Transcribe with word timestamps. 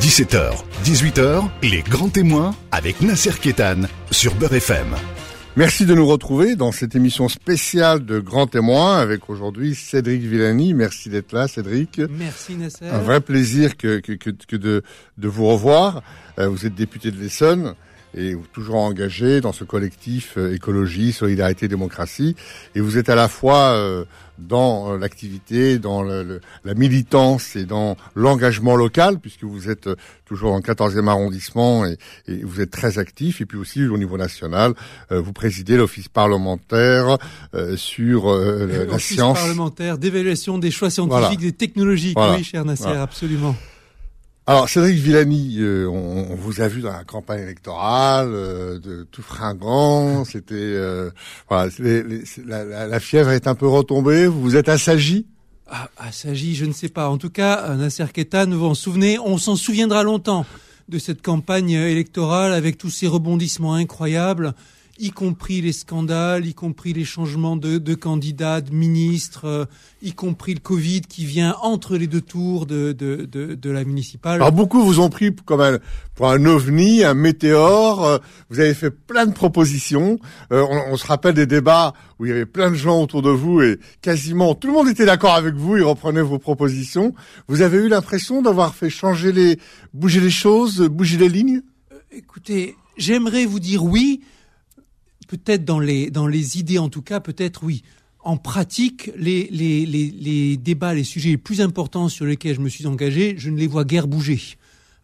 17h, 0.00 0.52
18h, 0.84 1.48
les 1.62 1.82
grands 1.82 2.08
témoins 2.08 2.54
avec 2.72 3.00
Nasser 3.00 3.32
Kétan 3.40 3.82
sur 4.10 4.34
Beurre 4.34 4.54
FM. 4.54 4.94
Merci 5.56 5.86
de 5.86 5.94
nous 5.94 6.06
retrouver 6.06 6.56
dans 6.56 6.72
cette 6.72 6.94
émission 6.94 7.28
spéciale 7.28 8.04
de 8.04 8.18
Grands 8.18 8.46
Témoins 8.46 8.98
avec 8.98 9.30
aujourd'hui 9.30 9.74
Cédric 9.74 10.22
Villani. 10.22 10.74
Merci 10.74 11.08
d'être 11.10 11.32
là, 11.32 11.46
Cédric. 11.46 12.00
Merci, 12.10 12.56
Nasser. 12.56 12.86
Un 12.86 12.98
vrai 12.98 13.20
plaisir 13.20 13.76
que, 13.76 14.00
que, 14.00 14.12
que, 14.12 14.30
que 14.30 14.56
de, 14.56 14.82
de 15.16 15.28
vous 15.28 15.46
revoir. 15.46 16.02
Euh, 16.38 16.48
vous 16.48 16.66
êtes 16.66 16.74
député 16.74 17.10
de 17.10 17.20
l'Essonne 17.20 17.74
et 18.16 18.36
toujours 18.52 18.76
engagé 18.76 19.40
dans 19.40 19.52
ce 19.52 19.64
collectif 19.64 20.34
euh, 20.36 20.54
écologie, 20.54 21.12
solidarité, 21.12 21.68
démocratie. 21.68 22.36
Et 22.74 22.80
vous 22.80 22.98
êtes 22.98 23.08
à 23.08 23.14
la 23.14 23.28
fois 23.28 23.72
euh, 23.72 24.04
dans 24.38 24.92
euh, 24.92 24.98
l'activité, 24.98 25.78
dans 25.78 26.02
le, 26.02 26.40
la 26.64 26.74
militance 26.74 27.56
et 27.56 27.64
dans 27.64 27.96
l'engagement 28.14 28.76
local, 28.76 29.18
puisque 29.18 29.44
vous 29.44 29.68
êtes 29.68 29.88
toujours 30.24 30.54
le 30.54 30.60
14e 30.60 31.08
arrondissement 31.08 31.84
et, 31.86 31.98
et, 32.28 32.42
vous 32.44 32.60
êtes 32.60 32.70
très 32.70 32.98
actif. 32.98 33.40
Et 33.40 33.46
puis 33.46 33.58
aussi 33.58 33.84
au 33.86 33.98
niveau 33.98 34.16
national, 34.16 34.74
vous 35.10 35.32
présidez 35.32 35.76
l'office 35.76 36.08
parlementaire 36.08 37.18
sur 37.76 38.32
la 38.32 38.98
science. 38.98 39.38
parlementaire 39.38 39.98
d'évaluation 39.98 40.58
des 40.58 40.70
choix 40.70 40.90
scientifiques 40.90 41.44
et 41.44 41.52
technologiques. 41.52 42.18
Oui, 42.18 42.42
cher 42.42 42.64
Nasser, 42.64 42.88
absolument. 42.88 43.54
Alors 44.46 44.68
Cédric 44.68 44.98
Villani, 44.98 45.56
euh, 45.60 45.86
on, 45.88 46.34
vous 46.34 46.60
a 46.60 46.68
vu 46.68 46.82
dans 46.82 46.92
la 46.92 47.04
campagne 47.04 47.40
électorale, 47.40 48.28
euh, 48.30 48.78
de 48.78 49.06
tout 49.10 49.22
fringant. 49.22 50.22
C'était 50.26 50.54
euh, 50.54 51.10
voilà, 51.48 51.70
la, 52.44 52.86
la, 52.86 53.00
fièvre 53.00 53.30
est 53.30 53.46
un 53.46 53.54
peu 53.54 53.66
retombée. 53.66 54.26
Vous 54.26 54.42
vous 54.42 54.56
êtes 54.56 54.68
assagi? 54.68 55.26
Ah, 55.66 55.88
Assagi, 55.96 56.54
je 56.54 56.66
ne 56.66 56.74
sais 56.74 56.90
pas. 56.90 57.08
En 57.08 57.16
tout 57.16 57.30
cas, 57.30 57.74
Nasser 57.74 58.04
Ketan, 58.12 58.50
vous 58.50 58.66
en 58.66 58.74
souvenez, 58.74 59.18
on 59.18 59.38
s'en 59.38 59.56
souviendra 59.56 60.02
longtemps 60.02 60.44
de 60.90 60.98
cette 60.98 61.22
campagne 61.22 61.70
électorale 61.70 62.52
avec 62.52 62.76
tous 62.76 62.90
ces 62.90 63.06
rebondissements 63.06 63.72
incroyables 63.72 64.52
y 64.98 65.10
compris 65.10 65.60
les 65.60 65.72
scandales, 65.72 66.46
y 66.46 66.54
compris 66.54 66.92
les 66.92 67.04
changements 67.04 67.56
de, 67.56 67.78
de 67.78 67.94
candidats, 67.94 68.60
de 68.60 68.72
ministres, 68.72 69.44
euh, 69.44 69.64
y 70.02 70.12
compris 70.12 70.54
le 70.54 70.60
Covid 70.60 71.02
qui 71.02 71.24
vient 71.24 71.56
entre 71.62 71.96
les 71.96 72.06
deux 72.06 72.20
tours 72.20 72.66
de, 72.66 72.92
de, 72.92 73.24
de, 73.30 73.54
de 73.54 73.70
la 73.70 73.84
municipale. 73.84 74.36
Alors 74.36 74.52
beaucoup 74.52 74.82
vous 74.82 75.00
ont 75.00 75.10
pris 75.10 75.34
comme 75.44 75.60
un, 75.60 75.78
pour 76.14 76.30
un 76.30 76.44
ovni, 76.46 77.02
un 77.02 77.14
météore. 77.14 78.04
Euh, 78.04 78.18
vous 78.50 78.60
avez 78.60 78.74
fait 78.74 78.90
plein 78.90 79.26
de 79.26 79.32
propositions. 79.32 80.18
Euh, 80.52 80.64
on, 80.70 80.92
on, 80.92 80.96
se 80.96 81.06
rappelle 81.06 81.34
des 81.34 81.46
débats 81.46 81.92
où 82.18 82.26
il 82.26 82.28
y 82.28 82.32
avait 82.32 82.46
plein 82.46 82.70
de 82.70 82.76
gens 82.76 83.02
autour 83.02 83.22
de 83.22 83.30
vous 83.30 83.62
et 83.62 83.80
quasiment 84.00 84.54
tout 84.54 84.68
le 84.68 84.74
monde 84.74 84.88
était 84.88 85.06
d'accord 85.06 85.34
avec 85.34 85.54
vous. 85.54 85.76
Ils 85.76 85.82
reprenaient 85.82 86.22
vos 86.22 86.38
propositions. 86.38 87.14
Vous 87.48 87.62
avez 87.62 87.78
eu 87.78 87.88
l'impression 87.88 88.42
d'avoir 88.42 88.74
fait 88.74 88.90
changer 88.90 89.32
les, 89.32 89.58
bouger 89.92 90.20
les 90.20 90.30
choses, 90.30 90.80
bouger 90.80 91.18
les 91.18 91.28
lignes? 91.28 91.62
écoutez, 92.16 92.76
j'aimerais 92.96 93.44
vous 93.44 93.60
dire 93.60 93.84
oui 93.84 94.20
peut-être 95.38 95.64
dans 95.64 95.80
les, 95.80 96.10
dans 96.10 96.26
les 96.26 96.58
idées 96.58 96.78
en 96.78 96.88
tout 96.88 97.02
cas, 97.02 97.20
peut-être 97.20 97.62
oui. 97.62 97.82
En 98.20 98.38
pratique, 98.38 99.10
les, 99.16 99.48
les, 99.50 99.84
les, 99.84 100.56
débats, 100.56 100.94
les 100.94 101.04
sujets 101.04 101.30
les 101.30 101.36
plus 101.36 101.60
importants 101.60 102.08
sur 102.08 102.24
lesquels 102.24 102.56
je 102.56 102.60
me 102.60 102.70
suis 102.70 102.86
engagé, 102.86 103.34
je 103.36 103.50
ne 103.50 103.58
les 103.58 103.66
vois 103.66 103.84
guère 103.84 104.06
bouger. 104.06 104.40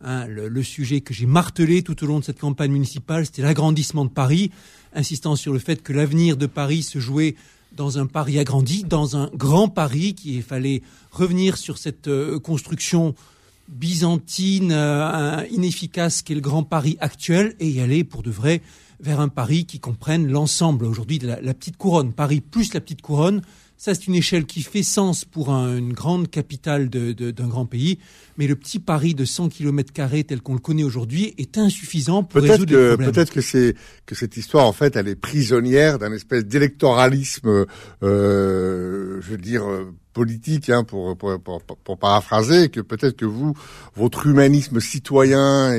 Hein, 0.03 0.27
le, 0.27 0.49
le, 0.49 0.63
sujet 0.63 1.03
que 1.03 1.13
j'ai 1.13 1.27
martelé 1.27 1.83
tout 1.83 2.03
au 2.03 2.07
long 2.07 2.21
de 2.21 2.25
cette 2.25 2.41
campagne 2.41 2.73
municipale, 2.73 3.27
c'était 3.27 3.43
l'agrandissement 3.43 4.07
de 4.07 4.11
Paris, 4.11 4.51
insistant 4.95 5.37
sur 5.37 5.53
le 5.53 5.59
fait 5.59 5.83
que 5.83 5.93
l'avenir 5.93 6.39
de 6.39 6.47
Paris 6.47 6.83
se 6.83 6.99
jouait 6.99 7.37
dans 7.77 7.99
un 7.99 8.07
Paris 8.07 8.39
agrandi, 8.39 8.85
dans 8.85 9.17
un 9.17 9.31
grand 9.35 9.69
Paris, 9.69 10.15
qu'il 10.15 10.43
fallait 10.43 10.83
revenir 11.13 11.57
sur 11.57 11.79
cette 11.79 12.09
euh, 12.09 12.39
construction 12.39 13.15
byzantine, 13.69 14.73
euh, 14.73 15.45
inefficace 15.51 16.23
qu'est 16.23 16.35
le 16.35 16.41
grand 16.41 16.65
Paris 16.65 16.97
actuel, 17.01 17.55
et 17.61 17.69
y 17.69 17.81
aller 17.81 18.05
pour 18.05 18.23
de 18.23 18.31
vrai 18.31 18.63
vers 19.03 19.21
un 19.21 19.29
Paris 19.29 19.65
qui 19.65 19.81
comprenne 19.81 20.31
l'ensemble 20.31 20.85
aujourd'hui 20.85 21.19
de 21.19 21.27
la, 21.27 21.55
petite 21.55 21.77
couronne. 21.77 22.13
Paris 22.13 22.41
plus 22.41 22.75
la 22.75 22.81
petite 22.81 23.03
couronne, 23.03 23.43
ça 23.77 23.95
c'est 23.95 24.07
une 24.07 24.15
échelle 24.15 24.45
qui 24.45 24.63
fait 24.63 24.83
sens 24.83 25.25
pour 25.25 25.51
une 25.51 25.93
grande 25.93 26.29
capitale 26.29 26.89
d'un 26.91 27.49
grand 27.49 27.67
pays, 27.67 27.99
mais 28.37 28.47
le 28.47 28.57
petit 28.57 28.79
Paris 28.79 29.15
de 29.15 29.25
100 29.25 29.49
km 29.49 29.93
tel 30.27 30.43
qu'on 30.43 30.55
le 30.55 30.61
connaît 30.61 30.85
aujourd'hui 30.85 31.35
est 31.39 31.59
insuffisant 31.59 32.23
pour 32.23 32.43
résoudre 32.43 32.73
que, 32.73 32.77
les 32.77 32.89
problèmes. 32.89 33.13
Peut-être 33.13 33.33
que 33.33 33.41
c'est 33.41 33.75
que 34.07 34.15
cette 34.15 34.37
histoire 34.37 34.67
en 34.67 34.73
fait 34.73 34.97
elle 34.97 35.09
est 35.09 35.17
prisonnière 35.17 35.99
d'un 35.99 36.13
espèce 36.13 36.45
d'électoralisme, 36.45 37.67
euh, 38.03 39.21
je 39.21 39.31
veux 39.31 39.39
dire 39.39 39.65
politique, 40.13 40.71
hein, 40.71 40.85
pour, 40.85 41.17
pour, 41.17 41.39
pour, 41.41 41.63
pour, 41.63 41.99
paraphraser, 41.99 42.69
que 42.69 42.81
peut-être 42.81 43.17
que 43.17 43.25
vous, 43.25 43.55
votre 43.95 44.27
humanisme 44.27 44.81
citoyen 44.81 45.73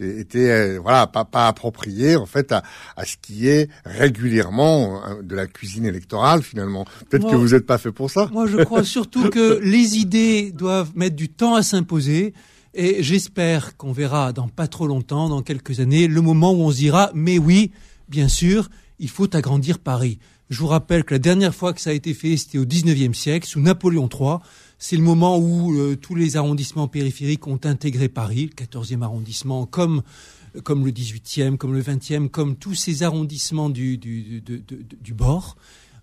était 0.00 0.50
euh, 0.50 0.78
voilà 0.80 1.06
pas, 1.06 1.24
pas 1.24 1.48
approprié 1.48 2.16
en 2.16 2.26
fait 2.26 2.52
à, 2.52 2.62
à 2.96 3.04
ce 3.04 3.16
qui 3.20 3.48
est 3.48 3.68
régulièrement 3.84 5.02
hein, 5.04 5.18
de 5.22 5.34
la 5.34 5.46
cuisine 5.46 5.86
électorale 5.86 6.42
finalement. 6.42 6.86
Peut-être 7.08 7.28
que 7.28 7.36
vous 7.36 7.50
n'êtes 7.50 7.66
pas 7.66 7.78
fait 7.78 7.92
pour 7.92 8.10
ça. 8.10 8.28
Moi, 8.32 8.46
je 8.46 8.58
crois 8.58 8.84
surtout 8.84 9.28
que 9.30 9.58
les 9.62 9.98
idées 9.98 10.52
doivent 10.52 10.92
mettre 10.94 11.16
du 11.16 11.28
temps 11.28 11.54
à 11.54 11.62
s'imposer. 11.62 12.34
Et 12.74 13.02
j'espère 13.02 13.76
qu'on 13.76 13.92
verra 13.92 14.32
dans 14.32 14.46
pas 14.46 14.68
trop 14.68 14.86
longtemps, 14.86 15.28
dans 15.28 15.42
quelques 15.42 15.80
années, 15.80 16.06
le 16.06 16.20
moment 16.20 16.52
où 16.52 16.60
on 16.60 16.70
se 16.70 16.76
dira, 16.76 17.10
mais 17.14 17.38
oui, 17.38 17.72
bien 18.08 18.28
sûr, 18.28 18.68
il 18.98 19.08
faut 19.08 19.34
agrandir 19.34 19.78
Paris. 19.78 20.18
Je 20.50 20.60
vous 20.60 20.66
rappelle 20.66 21.04
que 21.04 21.14
la 21.14 21.18
dernière 21.18 21.54
fois 21.54 21.74
que 21.74 21.80
ça 21.80 21.90
a 21.90 21.92
été 21.92 22.14
fait, 22.14 22.36
c'était 22.38 22.58
au 22.58 22.64
19e 22.64 23.12
siècle, 23.12 23.46
sous 23.46 23.60
Napoléon 23.60 24.08
III. 24.08 24.36
C'est 24.78 24.96
le 24.96 25.02
moment 25.02 25.38
où 25.38 25.74
euh, 25.74 25.94
tous 25.94 26.14
les 26.14 26.36
arrondissements 26.36 26.88
périphériques 26.88 27.46
ont 27.46 27.60
intégré 27.64 28.08
Paris, 28.08 28.50
le 28.58 28.64
14e 28.64 29.02
arrondissement, 29.02 29.66
comme, 29.66 30.02
comme 30.64 30.86
le 30.86 30.92
18e, 30.92 31.58
comme 31.58 31.74
le 31.74 31.82
20e, 31.82 32.30
comme 32.30 32.56
tous 32.56 32.74
ces 32.74 33.02
arrondissements 33.02 33.68
du, 33.68 33.98
du, 33.98 35.14
bord. 35.14 35.56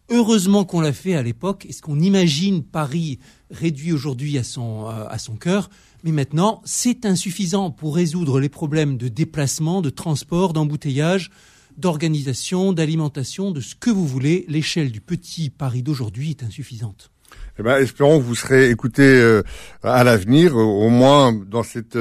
Heureusement 0.09 0.63
qu'on 0.63 0.81
l'a 0.81 0.93
fait 0.93 1.15
à 1.15 1.23
l'époque. 1.23 1.65
Est-ce 1.65 1.81
qu'on 1.81 1.99
imagine 1.99 2.61
Paris 2.63 3.17
réduit 3.49 3.93
aujourd'hui 3.93 4.37
à 4.37 4.43
son, 4.43 4.85
euh, 4.85 5.07
à 5.09 5.17
son 5.17 5.37
cœur 5.37 5.71
Mais 6.03 6.11
maintenant, 6.11 6.61
c'est 6.65 7.07
insuffisant 7.07 7.71
pour 7.71 7.95
résoudre 7.95 8.39
les 8.39 8.49
problèmes 8.49 8.97
de 8.97 9.07
déplacement, 9.07 9.81
de 9.81 9.89
transport, 9.89 10.53
d'embouteillage, 10.53 11.31
d'organisation, 11.77 12.73
d'alimentation, 12.73 13.51
de 13.51 13.61
ce 13.61 13.75
que 13.75 13.89
vous 13.89 14.07
voulez. 14.07 14.45
L'échelle 14.47 14.91
du 14.91 15.01
petit 15.01 15.49
Paris 15.49 15.83
d'aujourd'hui 15.83 16.31
est 16.31 16.43
insuffisante. 16.43 17.11
Eh 17.57 17.63
ben, 17.63 17.77
espérons 17.77 18.19
que 18.19 18.23
vous 18.23 18.35
serez 18.35 18.69
écoutés 18.69 19.03
euh, 19.03 19.41
à 19.83 20.03
l'avenir, 20.03 20.55
au 20.55 20.89
moins 20.89 21.31
dans 21.33 21.63
cette 21.63 21.97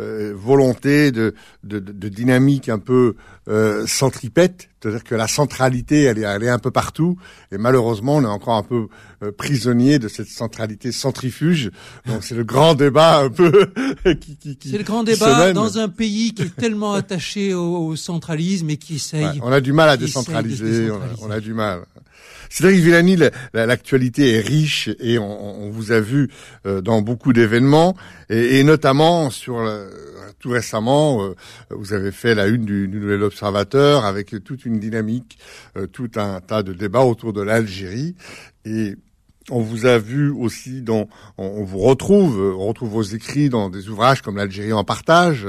euh, 0.00 0.32
volonté 0.34 1.12
de, 1.12 1.34
de, 1.62 1.78
de, 1.78 2.08
dynamique 2.08 2.68
un 2.68 2.78
peu 2.78 3.14
euh, 3.48 3.86
centripète, 3.86 4.68
c'est-à-dire 4.84 5.04
que 5.04 5.14
la 5.14 5.28
centralité, 5.28 6.02
elle 6.02 6.18
est, 6.18 6.22
elle 6.22 6.42
est 6.42 6.50
un 6.50 6.58
peu 6.58 6.70
partout, 6.70 7.16
et 7.50 7.56
malheureusement, 7.56 8.16
on 8.16 8.22
est 8.22 8.26
encore 8.26 8.56
un 8.56 8.62
peu 8.62 8.88
euh, 9.22 9.32
prisonnier 9.32 9.98
de 9.98 10.08
cette 10.08 10.28
centralité 10.28 10.92
centrifuge. 10.92 11.70
Donc 12.06 12.22
c'est 12.22 12.34
le 12.34 12.44
grand 12.44 12.74
débat 12.74 13.20
un 13.20 13.30
peu 13.30 13.70
qui, 14.20 14.36
qui, 14.36 14.56
qui 14.56 14.68
C'est 14.68 14.76
le 14.76 14.84
grand 14.84 15.02
débat 15.02 15.54
dans 15.54 15.78
un 15.78 15.88
pays 15.88 16.34
qui 16.34 16.42
est 16.42 16.54
tellement 16.54 16.92
attaché 17.02 17.54
au, 17.54 17.96
centralisme 17.96 18.68
et 18.68 18.76
qui 18.76 18.96
essaye. 18.96 19.40
on 19.42 19.52
a 19.52 19.62
du 19.62 19.72
mal 19.72 19.88
à 19.88 19.96
décentraliser, 19.96 20.90
on 21.22 21.30
a, 21.30 21.40
du 21.40 21.54
mal. 21.54 21.84
Cédric 22.50 22.80
Villani, 22.80 23.16
l'actualité 23.54 24.34
est 24.34 24.40
riche 24.40 24.90
et 25.00 25.18
on, 25.18 25.64
on 25.64 25.70
vous 25.70 25.92
a 25.92 26.00
vu 26.00 26.28
euh, 26.66 26.82
dans 26.82 27.00
beaucoup 27.00 27.32
d'événements 27.32 27.96
et, 28.28 28.58
et, 28.58 28.64
notamment 28.64 29.30
sur 29.30 29.58
tout 30.44 30.50
récemment, 30.50 31.24
euh, 31.24 31.34
vous 31.70 31.94
avez 31.94 32.12
fait 32.12 32.34
la 32.34 32.48
une 32.48 32.66
du, 32.66 32.86
du 32.86 32.98
Nouvel 32.98 33.22
Observateur 33.22 34.04
avec 34.04 34.44
toute 34.44 34.66
une 34.66 34.73
dynamique, 34.78 35.38
euh, 35.76 35.86
tout 35.86 36.10
un 36.16 36.40
tas 36.40 36.62
de 36.62 36.72
débats 36.72 37.02
autour 37.02 37.32
de 37.32 37.42
l'Algérie. 37.42 38.14
Et 38.64 38.96
on 39.50 39.60
vous 39.60 39.86
a 39.86 39.98
vu 39.98 40.30
aussi 40.30 40.80
dans, 40.82 41.08
on, 41.36 41.64
vous 41.64 41.78
retrouve, 41.78 42.40
on 42.58 42.66
retrouve 42.66 42.90
vos 42.90 43.02
écrits 43.02 43.50
dans 43.50 43.68
des 43.68 43.88
ouvrages 43.88 44.22
comme 44.22 44.36
l'Algérie 44.36 44.72
en 44.72 44.84
partage, 44.84 45.46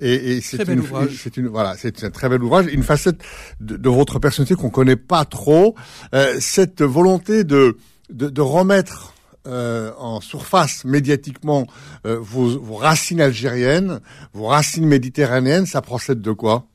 et, 0.00 0.14
et 0.14 0.40
c'est 0.40 0.66
une, 0.66 0.82
c'est 1.14 1.36
une, 1.36 1.48
voilà, 1.48 1.76
c'est 1.76 2.04
un 2.04 2.10
très 2.10 2.28
bel 2.30 2.42
ouvrage, 2.42 2.66
une 2.72 2.82
facette 2.82 3.20
de, 3.60 3.76
de 3.76 3.88
votre 3.90 4.18
personnalité 4.18 4.54
qu'on 4.54 4.70
connaît 4.70 4.96
pas 4.96 5.26
trop, 5.26 5.74
euh, 6.14 6.36
cette 6.40 6.82
volonté 6.82 7.44
de, 7.44 7.76
de, 8.08 8.30
de 8.30 8.40
remettre 8.40 9.14
euh, 9.46 9.92
en 9.98 10.22
surface 10.22 10.86
médiatiquement 10.86 11.66
euh, 12.06 12.18
vos, 12.18 12.58
vos, 12.58 12.76
racines 12.76 13.20
algériennes, 13.20 14.00
vos 14.32 14.46
racines 14.46 14.86
méditerranéennes, 14.86 15.66
ça 15.66 15.82
procède 15.82 16.22
de 16.22 16.32
quoi? 16.32 16.66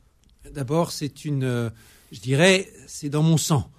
D'abord, 0.53 0.91
c'est 0.91 1.25
une, 1.25 1.43
euh, 1.43 1.69
je 2.11 2.19
dirais, 2.19 2.69
c'est 2.87 3.09
dans 3.09 3.23
mon 3.23 3.37
sang 3.37 3.69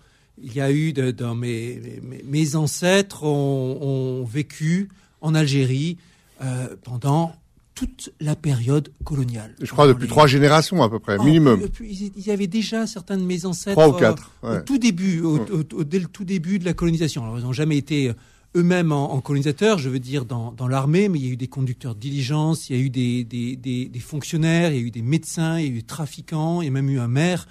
il 0.43 0.55
y 0.55 0.61
a 0.61 0.71
eu 0.71 0.93
de, 0.93 1.11
dans 1.11 1.35
mes, 1.35 2.00
mes, 2.25 2.56
ancêtres 2.56 3.25
ont, 3.25 4.25
vécu 4.25 4.88
en 5.21 5.35
Algérie 5.35 5.99
euh, 6.43 6.69
pendant 6.82 7.35
toute 7.75 8.12
la 8.21 8.37
période 8.37 8.91
coloniale. 9.05 9.55
Je 9.61 9.71
crois 9.71 9.87
depuis 9.87 10.09
trois 10.09 10.27
générations 10.27 10.82
à 10.82 10.91
peu 10.91 10.99
près, 10.99 11.19
minimum. 11.19 11.62
il 11.81 12.27
y 12.27 12.31
avait 12.31 12.47
déjà 12.47 12.87
certains 12.87 13.17
de 13.17 13.23
mes 13.23 13.47
ancêtres 13.47 13.81
trois 13.81 13.88
ou 13.88 13.93
quatre, 13.93 14.32
au 14.43 14.59
tout 14.61 14.79
début, 14.79 15.21
au, 15.21 15.38
dès 15.85 15.99
le 15.99 16.06
tout 16.06 16.25
début 16.25 16.59
de 16.59 16.65
la 16.65 16.75
colonisation. 16.75 17.25
Alors 17.25 17.38
ils 17.38 17.44
n'ont 17.44 17.53
jamais 17.53 17.79
été 17.79 18.12
eux-mêmes 18.56 18.93
en, 18.93 19.21
colonisateurs, 19.21 19.79
je 19.79 19.88
veux 19.88 20.00
dire 20.00 20.25
dans, 20.25 20.69
l'armée, 20.69 21.09
mais 21.09 21.19
il 21.19 21.27
y 21.27 21.29
a 21.29 21.32
eu 21.32 21.37
des 21.37 21.49
conducteurs 21.49 21.94
de 21.94 22.00
diligence, 22.00 22.69
il 22.69 22.77
y 22.77 22.79
a 22.79 22.82
eu 22.82 22.91
des, 22.91 23.25
des, 23.25 24.00
fonctionnaires, 24.00 24.73
il 24.73 24.77
y 24.77 24.82
a 24.82 24.87
eu 24.87 24.91
des 24.91 25.03
médecins, 25.03 25.59
il 25.59 25.65
y 25.65 25.69
a 25.69 25.71
eu 25.71 25.77
des 25.77 25.82
trafiquants, 25.82 26.61
il 26.61 26.67
y 26.67 26.69
a 26.69 26.73
même 26.73 26.91
eu 26.91 26.99
un 26.99 27.09
maire. 27.09 27.47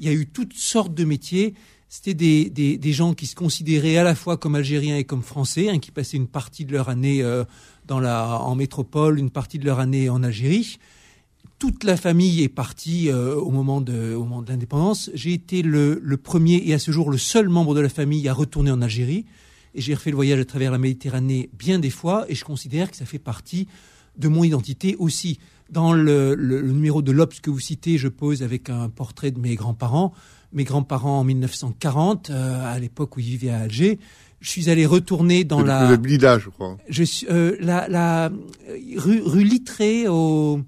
Il 0.00 0.06
y 0.06 0.08
a 0.08 0.12
eu 0.12 0.26
toutes 0.26 0.54
sortes 0.54 0.94
de 0.94 1.04
métiers. 1.04 1.54
C'était 1.88 2.14
des, 2.14 2.92
gens 2.92 3.14
qui 3.14 3.26
se 3.26 3.34
considéraient 3.34 3.96
à 3.96 4.04
la 4.04 4.14
fois 4.14 4.36
comme 4.36 4.54
algériens 4.54 4.96
et 4.96 5.04
comme 5.04 5.22
français, 5.22 5.68
hein, 5.68 5.78
qui 5.78 5.90
passaient 5.90 6.16
une 6.16 6.28
partie 6.28 6.64
de 6.64 6.72
leur 6.72 6.88
année 6.88 7.22
euh, 7.22 7.44
dans 7.86 8.00
la, 8.00 8.40
en 8.40 8.54
métropole, 8.54 9.18
une 9.18 9.30
partie 9.30 9.58
de 9.58 9.64
leur 9.64 9.78
année 9.78 10.08
en 10.08 10.22
Algérie. 10.22 10.78
Toute 11.58 11.84
la 11.84 11.96
famille 11.96 12.42
est 12.42 12.48
partie 12.48 13.10
euh, 13.10 13.34
au 13.34 13.50
moment 13.50 13.80
de, 13.80 14.14
au 14.14 14.24
moment 14.24 14.42
de 14.42 14.50
l'indépendance. 14.50 15.10
J'ai 15.14 15.34
été 15.34 15.62
le, 15.62 16.00
le 16.02 16.16
premier 16.16 16.62
et 16.64 16.74
à 16.74 16.78
ce 16.78 16.90
jour 16.90 17.10
le 17.10 17.18
seul 17.18 17.48
membre 17.48 17.74
de 17.74 17.80
la 17.80 17.88
famille 17.88 18.26
à 18.28 18.32
retourner 18.32 18.70
en 18.70 18.80
Algérie 18.82 19.26
et 19.74 19.80
j'ai 19.80 19.94
refait 19.94 20.10
le 20.10 20.16
voyage 20.16 20.40
à 20.40 20.44
travers 20.44 20.72
la 20.72 20.78
Méditerranée 20.78 21.50
bien 21.52 21.78
des 21.78 21.90
fois, 21.90 22.24
et 22.28 22.34
je 22.34 22.44
considère 22.44 22.90
que 22.90 22.96
ça 22.96 23.04
fait 23.04 23.18
partie 23.18 23.68
de 24.16 24.28
mon 24.28 24.44
identité 24.44 24.96
aussi. 24.98 25.38
Dans 25.70 25.92
le, 25.92 26.34
numéro 26.62 27.02
de 27.02 27.12
l'Obs 27.12 27.40
que 27.40 27.50
vous 27.50 27.60
citez, 27.60 27.98
je 27.98 28.08
pose 28.08 28.42
avec 28.42 28.70
un 28.70 28.88
portrait 28.88 29.30
de 29.30 29.38
mes 29.38 29.54
grands-parents. 29.54 30.12
Mes 30.52 30.64
grands-parents 30.64 31.20
en 31.20 31.24
1940, 31.24 32.30
euh, 32.30 32.64
à 32.64 32.78
l'époque 32.78 33.16
où 33.16 33.20
ils 33.20 33.26
vivaient 33.26 33.50
à 33.50 33.60
Alger. 33.60 34.00
Je 34.40 34.48
suis 34.48 34.68
allé 34.70 34.86
retourner 34.86 35.44
dans 35.44 35.62
la... 35.62 35.90
Le 35.90 35.96
Blida, 35.96 36.38
je 36.38 36.48
crois. 36.48 36.76
Je 36.88 37.04
suis, 37.04 37.26
euh, 37.30 37.56
la, 37.60 37.88
la 37.88 38.32
rue, 38.96 39.20
rue 39.22 39.44
Littré, 39.44 40.08
au, 40.08 40.60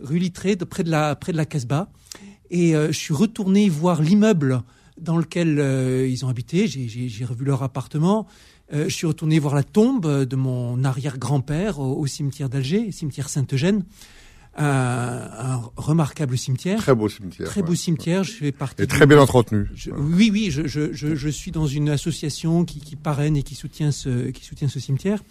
rue 0.00 0.18
Littré, 0.18 0.56
près 0.56 0.82
de 0.82 0.90
la, 0.90 1.14
près 1.14 1.32
de 1.32 1.36
la 1.36 1.44
Casbah. 1.44 1.88
Et 2.50 2.74
euh, 2.74 2.88
je 2.88 2.98
suis 2.98 3.14
retourné 3.14 3.68
voir 3.68 4.02
l'immeuble 4.02 4.62
dans 4.98 5.16
lequel 5.16 5.58
euh, 5.58 6.08
ils 6.08 6.24
ont 6.24 6.28
habité. 6.28 6.66
J'ai 6.66 7.24
revu 7.24 7.44
leur 7.44 7.62
appartement. 7.62 8.26
Euh, 8.72 8.84
je 8.88 8.94
suis 8.94 9.06
retourné 9.06 9.38
voir 9.38 9.54
la 9.54 9.62
tombe 9.62 10.24
de 10.24 10.36
mon 10.36 10.82
arrière-grand-père 10.84 11.78
au, 11.78 12.06
cimetière 12.06 12.48
d'Alger, 12.48 12.90
cimetière 12.92 13.28
Saint-Eugène. 13.28 13.84
Un 14.58 15.60
remarquable 15.76 16.36
cimetière. 16.36 16.78
Très 16.78 16.94
beau 16.94 17.08
cimetière. 17.08 17.48
Très 17.48 17.62
beau 17.62 17.74
cimetière. 17.74 18.24
Je 18.24 18.32
fais 18.32 18.52
partie. 18.52 18.82
Et 18.82 18.86
très 18.86 19.06
bien 19.06 19.20
entretenu. 19.20 19.68
oui, 19.96 20.30
oui. 20.32 20.50
Je, 20.50 20.66
je, 20.66 20.92
je, 20.92 21.28
suis 21.28 21.50
dans 21.50 21.66
une 21.66 21.88
association 21.88 22.64
qui, 22.64 22.80
qui, 22.80 22.96
parraine 22.96 23.36
et 23.36 23.42
qui 23.42 23.54
soutient 23.54 23.92
ce, 23.92 24.30
qui 24.30 24.44
soutient 24.44 24.68
ce 24.68 24.80
cimetière. 24.80 25.22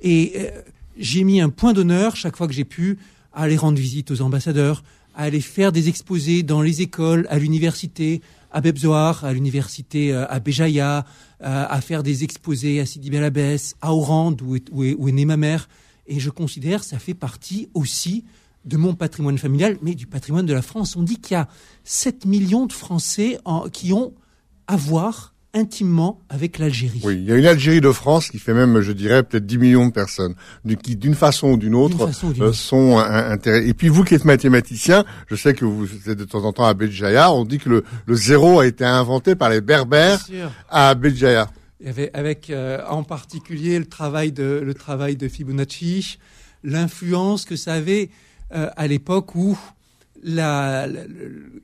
Et 0.00 0.32
euh, 0.36 0.62
j'ai 0.96 1.24
mis 1.24 1.40
un 1.40 1.48
point 1.48 1.72
d'honneur 1.72 2.16
chaque 2.16 2.36
fois 2.36 2.46
que 2.46 2.54
j'ai 2.54 2.64
pu 2.64 2.98
à 3.32 3.42
aller 3.42 3.56
rendre 3.56 3.78
visite 3.78 4.10
aux 4.10 4.20
ambassadeurs, 4.22 4.82
à 5.14 5.24
aller 5.24 5.40
faire 5.40 5.72
des 5.72 5.88
exposés 5.88 6.42
dans 6.42 6.62
les 6.62 6.82
écoles, 6.82 7.26
à 7.30 7.38
l'université, 7.38 8.20
à 8.50 8.60
Bebzoar, 8.60 9.24
à 9.24 9.32
l'université 9.32 10.12
euh, 10.12 10.26
à 10.28 10.40
Béjaïa, 10.40 11.04
euh, 11.42 11.66
à 11.68 11.80
faire 11.80 12.02
des 12.02 12.24
exposés 12.24 12.80
à 12.80 12.86
Sidi 12.86 13.10
Bel 13.10 13.24
Abbès, 13.24 13.74
à 13.80 13.94
Oran, 13.94 14.36
où 14.42 14.56
est, 14.56 14.68
où, 14.70 15.08
est, 15.08 15.12
née 15.12 15.24
ma 15.24 15.36
mère. 15.36 15.68
Et 16.06 16.20
je 16.20 16.30
considère 16.30 16.80
que 16.80 16.86
ça 16.86 16.98
fait 16.98 17.14
partie 17.14 17.68
aussi 17.74 18.24
de 18.64 18.76
mon 18.76 18.94
patrimoine 18.94 19.38
familial, 19.38 19.76
mais 19.82 19.94
du 19.94 20.06
patrimoine 20.06 20.46
de 20.46 20.54
la 20.54 20.62
France. 20.62 20.96
On 20.96 21.02
dit 21.02 21.18
qu'il 21.18 21.34
y 21.34 21.38
a 21.38 21.48
7 21.84 22.26
millions 22.26 22.66
de 22.66 22.72
Français 22.72 23.38
qui 23.72 23.92
ont 23.92 24.14
à 24.68 24.76
voir 24.76 25.32
intimement 25.54 26.20
avec 26.30 26.58
l'Algérie. 26.58 27.00
Oui, 27.04 27.16
il 27.16 27.24
y 27.24 27.32
a 27.32 27.36
une 27.36 27.46
Algérie 27.46 27.80
de 27.80 27.92
France 27.92 28.30
qui 28.30 28.38
fait 28.38 28.54
même, 28.54 28.80
je 28.80 28.92
dirais, 28.92 29.22
peut-être 29.22 29.44
10 29.44 29.58
millions 29.58 29.86
de 29.86 29.92
personnes, 29.92 30.34
qui 30.82 30.96
d'une 30.96 31.14
façon 31.14 31.52
ou 31.52 31.56
d'une 31.56 31.74
autre 31.74 32.08
euh, 32.40 32.52
sont 32.52 32.98
intéressés. 32.98 33.68
Et 33.68 33.74
puis 33.74 33.88
vous 33.88 34.04
qui 34.04 34.14
êtes 34.14 34.24
mathématicien, 34.24 35.04
je 35.28 35.36
sais 35.36 35.52
que 35.52 35.64
vous 35.64 35.86
êtes 36.08 36.18
de 36.18 36.24
temps 36.24 36.44
en 36.44 36.52
temps 36.52 36.64
à 36.64 36.74
Béjaïa, 36.74 37.32
on 37.32 37.44
dit 37.44 37.58
que 37.58 37.68
le, 37.68 37.84
le 38.06 38.14
zéro 38.14 38.60
a 38.60 38.66
été 38.66 38.84
inventé 38.84 39.34
par 39.34 39.50
les 39.50 39.60
Berbères 39.60 40.26
à 40.70 40.94
Béjaïa. 40.94 41.50
Avec, 41.84 42.10
avec 42.14 42.50
euh, 42.50 42.78
en 42.88 43.02
particulier 43.02 43.78
le 43.78 43.86
travail 43.86 44.32
de, 44.32 44.62
le 44.64 44.72
travail 44.72 45.16
de 45.16 45.28
Fibonacci, 45.28 46.18
l'influence 46.62 47.44
que 47.44 47.56
ça 47.56 47.74
avait 47.74 48.08
euh, 48.52 48.70
à 48.76 48.86
l'époque 48.86 49.34
où, 49.34 49.58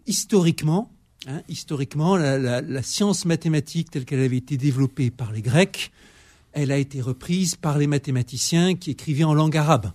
historiquement, 0.07 0.91
Hein, 1.27 1.43
historiquement, 1.49 2.17
la, 2.17 2.83
science 2.83 3.25
mathématique 3.25 3.91
telle 3.91 4.05
qu'elle 4.05 4.21
avait 4.21 4.37
été 4.37 4.57
développée 4.57 5.11
par 5.11 5.33
les 5.33 5.43
Grecs, 5.43 5.91
elle 6.53 6.71
a 6.71 6.79
été 6.79 7.01
reprise 7.01 7.57
par 7.57 7.77
les 7.77 7.89
mathématiciens 7.89 8.77
qui 8.77 8.93
écrivaient 8.93 9.25
en 9.25 9.35
langue 9.35 9.57
arabe. 9.57 9.93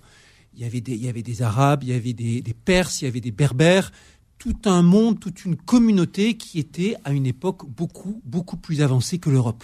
Il 0.54 0.62
y 0.62 0.66
avait 0.66 0.82
des, 0.82 0.92
il 0.92 1.04
y 1.04 1.08
avait 1.08 1.24
des 1.24 1.42
Arabes, 1.42 1.84
il 1.84 1.90
y 1.90 1.94
avait 1.94 2.14
des, 2.14 2.44
Perses, 2.66 3.02
il 3.02 3.06
y 3.06 3.08
avait 3.08 3.22
des 3.22 3.32
Berbères, 3.32 3.92
tout 4.38 4.58
un 4.66 4.82
monde, 4.82 5.20
toute 5.20 5.46
une 5.46 5.56
communauté 5.56 6.36
qui 6.36 6.60
était 6.60 6.96
à 7.06 7.14
une 7.14 7.26
époque 7.26 7.66
beaucoup, 7.68 8.22
beaucoup 8.26 8.58
plus 8.58 8.82
avancée 8.82 9.18
que 9.18 9.30
l'Europe. 9.30 9.64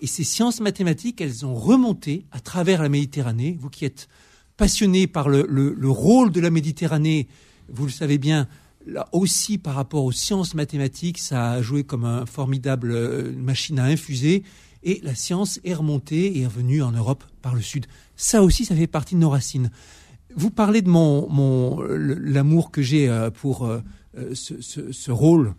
Et 0.00 0.06
ces 0.06 0.24
sciences 0.24 0.60
mathématiques, 0.60 1.20
elles 1.20 1.46
ont 1.46 1.54
remonté 1.54 2.26
à 2.32 2.40
travers 2.40 2.82
la 2.82 2.88
Méditerranée. 2.88 3.56
Vous 3.58 3.70
qui 3.70 3.86
êtes 3.86 4.08
passionné 4.56 5.06
par 5.06 5.28
le 5.28 5.88
rôle 5.88 6.30
de 6.30 6.40
la 6.40 6.50
Méditerranée, 6.50 7.28
vous 7.68 7.86
le 7.86 7.92
savez 7.92 8.18
bien, 8.18 8.48
là 8.86 9.08
aussi 9.12 9.58
par 9.58 9.74
rapport 9.74 10.04
aux 10.04 10.12
sciences 10.12 10.54
mathématiques, 10.54 11.18
ça 11.18 11.52
a 11.52 11.62
joué 11.62 11.84
comme 11.84 12.04
un 12.04 12.26
formidable 12.26 12.92
euh, 12.92 13.32
machine 13.36 13.78
à 13.78 13.84
infuser. 13.84 14.42
Et 14.82 15.00
la 15.02 15.14
science 15.14 15.58
est 15.64 15.74
remontée 15.74 16.26
et 16.26 16.42
est 16.42 16.46
revenue 16.46 16.82
en 16.82 16.92
Europe 16.92 17.24
par 17.42 17.54
le 17.54 17.60
Sud. 17.60 17.86
Ça 18.14 18.42
aussi, 18.42 18.64
ça 18.64 18.76
fait 18.76 18.86
partie 18.86 19.16
de 19.16 19.20
nos 19.20 19.30
racines. 19.30 19.70
Vous 20.36 20.50
parlez 20.50 20.80
de 20.82 20.88
mon, 20.88 21.28
mon 21.28 21.80
l'amour 21.82 22.70
que 22.70 22.82
j'ai 22.82 23.08
euh, 23.08 23.30
pour 23.30 23.66
euh, 23.66 23.80
ce, 24.34 24.60
ce, 24.60 24.92
ce, 24.92 25.10
rôle 25.10 25.54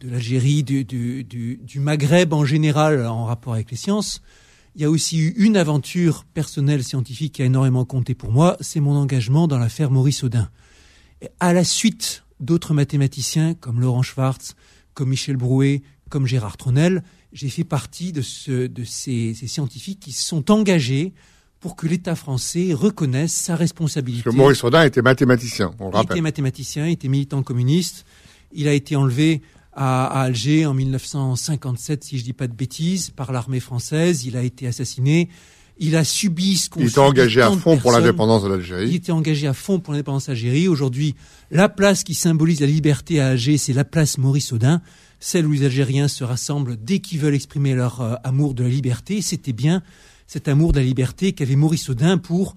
de 0.00 0.10
l'Algérie, 0.10 0.64
du, 0.64 0.84
du, 0.84 1.24
du, 1.24 1.80
Maghreb 1.80 2.32
en 2.32 2.44
général 2.44 3.06
en 3.06 3.24
rapport 3.24 3.54
avec 3.54 3.70
les 3.70 3.76
sciences. 3.76 4.20
Il 4.76 4.82
y 4.82 4.84
a 4.84 4.90
aussi 4.90 5.18
eu 5.18 5.34
une 5.38 5.56
aventure 5.56 6.24
personnelle 6.34 6.84
scientifique 6.84 7.32
qui 7.32 7.42
a 7.42 7.46
énormément 7.46 7.86
compté 7.86 8.14
pour 8.14 8.30
moi, 8.30 8.56
c'est 8.60 8.78
mon 8.78 8.94
engagement 8.94 9.48
dans 9.48 9.58
l'affaire 9.58 9.90
Maurice 9.90 10.22
Audin. 10.22 10.50
Et 11.22 11.30
à 11.40 11.54
la 11.54 11.64
suite 11.64 12.24
d'autres 12.40 12.74
mathématiciens 12.74 13.54
comme 13.54 13.80
Laurent 13.80 14.02
Schwartz, 14.02 14.54
comme 14.92 15.08
Michel 15.08 15.36
Brouet, 15.36 15.82
comme 16.08 16.26
Gérard 16.26 16.56
Tronel. 16.56 17.02
J'ai 17.32 17.48
fait 17.48 17.64
partie 17.64 18.12
de, 18.12 18.22
ce, 18.22 18.66
de 18.66 18.84
ces, 18.84 19.34
scientifiques 19.34 20.00
qui 20.00 20.12
se 20.12 20.24
sont 20.24 20.50
engagés 20.50 21.12
pour 21.60 21.74
que 21.74 21.86
l'État 21.86 22.14
français 22.14 22.72
reconnaisse 22.72 23.32
sa 23.32 23.56
responsabilité. 23.56 24.24
Parce 24.24 24.36
que 24.36 24.40
Maurice 24.40 24.60
Rodin 24.60 24.84
était 24.84 25.02
mathématicien, 25.02 25.72
on 25.80 25.90
Il 25.90 26.04
était 26.04 26.20
mathématicien, 26.20 26.86
il 26.86 26.92
était 26.92 27.08
militant 27.08 27.42
communiste. 27.42 28.04
Il 28.52 28.68
a 28.68 28.72
été 28.72 28.94
enlevé 28.94 29.42
à, 29.76 30.22
Alger 30.22 30.66
en 30.66 30.74
1957, 30.74 32.02
si 32.02 32.18
je 32.18 32.24
dis 32.24 32.32
pas 32.32 32.48
de 32.48 32.54
bêtises, 32.54 33.10
par 33.10 33.30
l'armée 33.30 33.60
française. 33.60 34.24
Il 34.24 34.36
a 34.36 34.42
été 34.42 34.66
assassiné. 34.66 35.28
Il 35.78 35.94
a 35.94 36.04
subi 36.04 36.56
ce 36.56 36.70
qu'on 36.70 36.80
Il 36.80 36.88
était 36.88 36.98
engagé 36.98 37.42
à 37.42 37.50
fond 37.50 37.76
pour 37.76 37.92
l'indépendance 37.92 38.42
de 38.42 38.48
l'Algérie. 38.48 38.88
Il 38.88 38.94
était 38.94 39.12
engagé 39.12 39.46
à 39.46 39.52
fond 39.52 39.78
pour 39.78 39.92
l'indépendance 39.92 40.28
d'Algérie. 40.28 40.68
Aujourd'hui, 40.68 41.14
la 41.50 41.68
place 41.68 42.02
qui 42.02 42.14
symbolise 42.14 42.60
la 42.60 42.66
liberté 42.66 43.20
à 43.20 43.28
Alger, 43.28 43.58
c'est 43.58 43.74
la 43.74 43.84
place 43.84 44.16
Maurice 44.16 44.54
Audin, 44.54 44.80
celle 45.20 45.46
où 45.46 45.52
les 45.52 45.64
Algériens 45.64 46.08
se 46.08 46.24
rassemblent 46.24 46.78
dès 46.82 47.00
qu'ils 47.00 47.20
veulent 47.20 47.34
exprimer 47.34 47.74
leur 47.74 48.00
euh, 48.00 48.14
amour 48.24 48.54
de 48.54 48.62
la 48.62 48.70
liberté. 48.70 49.20
C'était 49.20 49.52
bien 49.52 49.82
cet 50.26 50.48
amour 50.48 50.72
de 50.72 50.78
la 50.78 50.84
liberté 50.84 51.32
qu'avait 51.32 51.56
Maurice 51.56 51.90
Audin 51.90 52.16
pour 52.16 52.56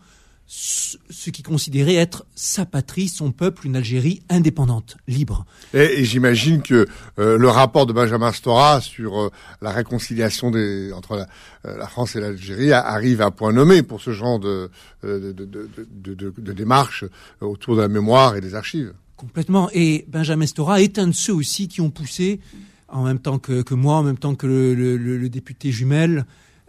ce 0.51 1.29
qui 1.29 1.43
considérait 1.43 1.93
être 1.93 2.25
sa 2.33 2.65
patrie, 2.65 3.07
son 3.07 3.31
peuple, 3.31 3.67
une 3.67 3.75
Algérie 3.75 4.23
indépendante, 4.29 4.97
libre. 5.07 5.45
Et, 5.75 6.03
j'imagine 6.03 6.63
que 6.63 6.87
euh, 7.19 7.37
le 7.37 7.47
rapport 7.49 7.85
de 7.85 7.93
Benjamin 7.93 8.31
Stora 8.31 8.81
sur 8.81 9.19
euh, 9.19 9.31
la 9.61 9.69
réconciliation 9.69 10.49
des, 10.49 10.91
entre 10.91 11.17
la, 11.17 11.27
euh, 11.67 11.77
la 11.77 11.87
France 11.87 12.15
et 12.15 12.19
l'Algérie 12.19 12.71
arrive 12.71 13.21
à 13.21 13.29
point 13.29 13.53
nommé 13.53 13.83
pour 13.83 14.01
ce 14.01 14.09
genre 14.09 14.39
de, 14.39 14.71
de, 15.03 15.19
de, 15.19 15.45
de, 15.45 16.33
de 16.35 16.53
démarche 16.53 17.05
autour 17.41 17.75
de 17.75 17.81
la 17.81 17.87
mémoire 17.87 18.35
et 18.35 18.41
des 18.41 18.55
archives. 18.55 18.93
Complètement. 19.17 19.69
Et 19.71 20.05
Benjamin 20.07 20.47
Stora 20.47 20.81
est 20.81 20.97
un 20.97 21.07
de 21.07 21.13
ceux 21.13 21.33
aussi 21.33 21.67
qui 21.67 21.79
ont 21.79 21.91
poussé, 21.91 22.39
en 22.87 23.03
même 23.03 23.19
temps 23.19 23.37
que, 23.37 23.61
que 23.61 23.75
moi, 23.75 23.97
en 23.97 24.03
même 24.03 24.17
temps 24.17 24.33
que 24.33 24.47
le, 24.47 24.73
le, 24.73 24.97
le 24.97 25.29
député 25.29 25.71
Jumel, 25.71 26.25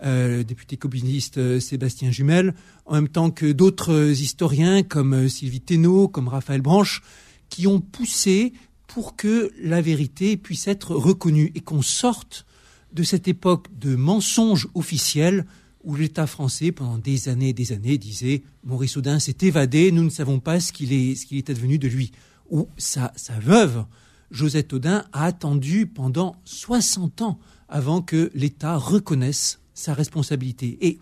le 0.08 0.42
député 0.44 0.76
communiste 0.76 1.38
euh, 1.38 1.60
Sébastien 1.60 2.10
Jumel, 2.10 2.54
en 2.86 2.94
même 2.94 3.08
temps 3.08 3.30
que 3.30 3.50
d'autres 3.52 4.20
historiens 4.20 4.82
comme 4.82 5.14
euh, 5.14 5.28
Sylvie 5.28 5.60
Thénault, 5.60 6.08
comme 6.08 6.28
Raphaël 6.28 6.62
Branche, 6.62 7.02
qui 7.48 7.66
ont 7.66 7.80
poussé 7.80 8.52
pour 8.86 9.16
que 9.16 9.52
la 9.60 9.80
vérité 9.80 10.36
puisse 10.36 10.66
être 10.68 10.94
reconnue 10.94 11.52
et 11.54 11.60
qu'on 11.60 11.82
sorte 11.82 12.46
de 12.92 13.02
cette 13.02 13.28
époque 13.28 13.66
de 13.78 13.94
mensonges 13.94 14.68
officiels 14.74 15.46
où 15.84 15.94
l'État 15.94 16.26
français, 16.26 16.72
pendant 16.72 16.98
des 16.98 17.28
années 17.28 17.50
et 17.50 17.54
des 17.54 17.72
années, 17.72 17.98
disait 17.98 18.42
Maurice 18.64 18.96
Audin 18.96 19.18
s'est 19.18 19.36
évadé, 19.42 19.92
nous 19.92 20.02
ne 20.02 20.10
savons 20.10 20.40
pas 20.40 20.60
ce 20.60 20.72
qu'il 20.72 20.92
est, 20.92 21.14
qu'il 21.24 21.38
est 21.38 21.50
advenu 21.50 21.78
de 21.78 21.88
lui. 21.88 22.12
Ou 22.50 22.68
sa 22.76 23.12
veuve, 23.40 23.84
Josette 24.30 24.72
Audin, 24.72 25.04
a 25.12 25.24
attendu 25.24 25.86
pendant 25.86 26.36
60 26.44 27.22
ans 27.22 27.38
avant 27.68 28.02
que 28.02 28.30
l'État 28.34 28.76
reconnaisse 28.76 29.59
sa 29.74 29.94
responsabilité. 29.94 30.78
Et 30.80 30.98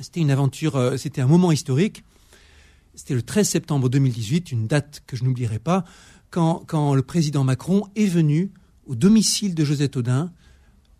c'était 0.00 0.20
une 0.20 0.30
aventure, 0.30 0.76
euh, 0.76 0.96
c'était 0.96 1.20
un 1.20 1.26
moment 1.26 1.52
historique. 1.52 2.04
C'était 2.94 3.14
le 3.14 3.22
13 3.22 3.48
septembre 3.48 3.88
2018, 3.88 4.52
une 4.52 4.66
date 4.66 5.02
que 5.06 5.16
je 5.16 5.24
n'oublierai 5.24 5.58
pas, 5.58 5.84
quand, 6.30 6.64
quand, 6.66 6.94
le 6.94 7.02
président 7.02 7.44
Macron 7.44 7.86
est 7.96 8.06
venu 8.06 8.50
au 8.86 8.94
domicile 8.94 9.54
de 9.54 9.64
Josette 9.64 9.96
Audin 9.96 10.32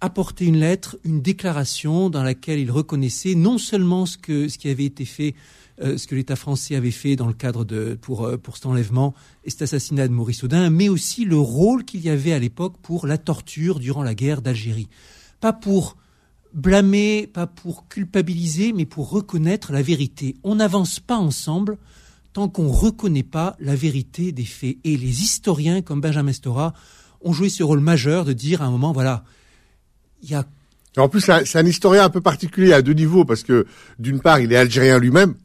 apporté 0.00 0.44
une 0.44 0.58
lettre, 0.58 0.96
une 1.04 1.20
déclaration 1.20 2.08
dans 2.08 2.22
laquelle 2.22 2.60
il 2.60 2.70
reconnaissait 2.70 3.34
non 3.34 3.58
seulement 3.58 4.06
ce, 4.06 4.16
que, 4.16 4.48
ce 4.48 4.56
qui 4.58 4.68
avait 4.68 4.84
été 4.84 5.04
fait, 5.04 5.34
euh, 5.80 5.98
ce 5.98 6.06
que 6.06 6.14
l'État 6.14 6.36
français 6.36 6.76
avait 6.76 6.92
fait 6.92 7.16
dans 7.16 7.26
le 7.26 7.32
cadre 7.32 7.64
de 7.64 7.98
pour, 8.00 8.24
euh, 8.24 8.36
pour 8.36 8.56
cet 8.56 8.66
enlèvement 8.66 9.14
et 9.44 9.50
cet 9.50 9.62
assassinat 9.62 10.06
de 10.06 10.12
Maurice 10.12 10.44
Audin, 10.44 10.70
mais 10.70 10.88
aussi 10.88 11.24
le 11.24 11.38
rôle 11.38 11.84
qu'il 11.84 12.00
y 12.00 12.10
avait 12.10 12.32
à 12.32 12.38
l'époque 12.38 12.76
pour 12.80 13.06
la 13.06 13.18
torture 13.18 13.80
durant 13.80 14.02
la 14.02 14.14
guerre 14.14 14.40
d'Algérie. 14.40 14.88
Pas 15.40 15.52
pour 15.52 15.96
blâmer, 16.58 17.26
pas 17.26 17.46
pour 17.46 17.88
culpabiliser, 17.88 18.72
mais 18.72 18.84
pour 18.84 19.10
reconnaître 19.10 19.72
la 19.72 19.80
vérité. 19.80 20.36
On 20.42 20.56
n'avance 20.56 21.00
pas 21.00 21.16
ensemble 21.16 21.78
tant 22.32 22.48
qu'on 22.48 22.64
ne 22.64 22.72
reconnaît 22.72 23.22
pas 23.22 23.56
la 23.60 23.74
vérité 23.74 24.32
des 24.32 24.44
faits. 24.44 24.76
Et 24.84 24.96
les 24.96 25.22
historiens, 25.22 25.82
comme 25.82 26.00
Benjamin 26.00 26.32
Stora, 26.32 26.74
ont 27.20 27.32
joué 27.32 27.48
ce 27.48 27.62
rôle 27.62 27.80
majeur 27.80 28.24
de 28.24 28.32
dire 28.32 28.62
à 28.62 28.66
un 28.66 28.70
moment, 28.70 28.92
voilà, 28.92 29.24
il 30.22 30.30
y 30.30 30.34
a... 30.34 30.44
En 30.96 31.08
plus, 31.08 31.20
c'est 31.20 31.58
un, 31.58 31.66
historien 31.66 32.04
un 32.04 32.10
peu 32.10 32.20
particulier 32.20 32.72
à 32.72 32.82
deux 32.82 32.92
niveaux, 32.92 33.24
parce 33.24 33.44
que 33.44 33.66
d'une 34.00 34.20
part, 34.20 34.40
il 34.40 34.52
est 34.52 34.56
algérien 34.56 34.98
lui-même, 34.98 35.36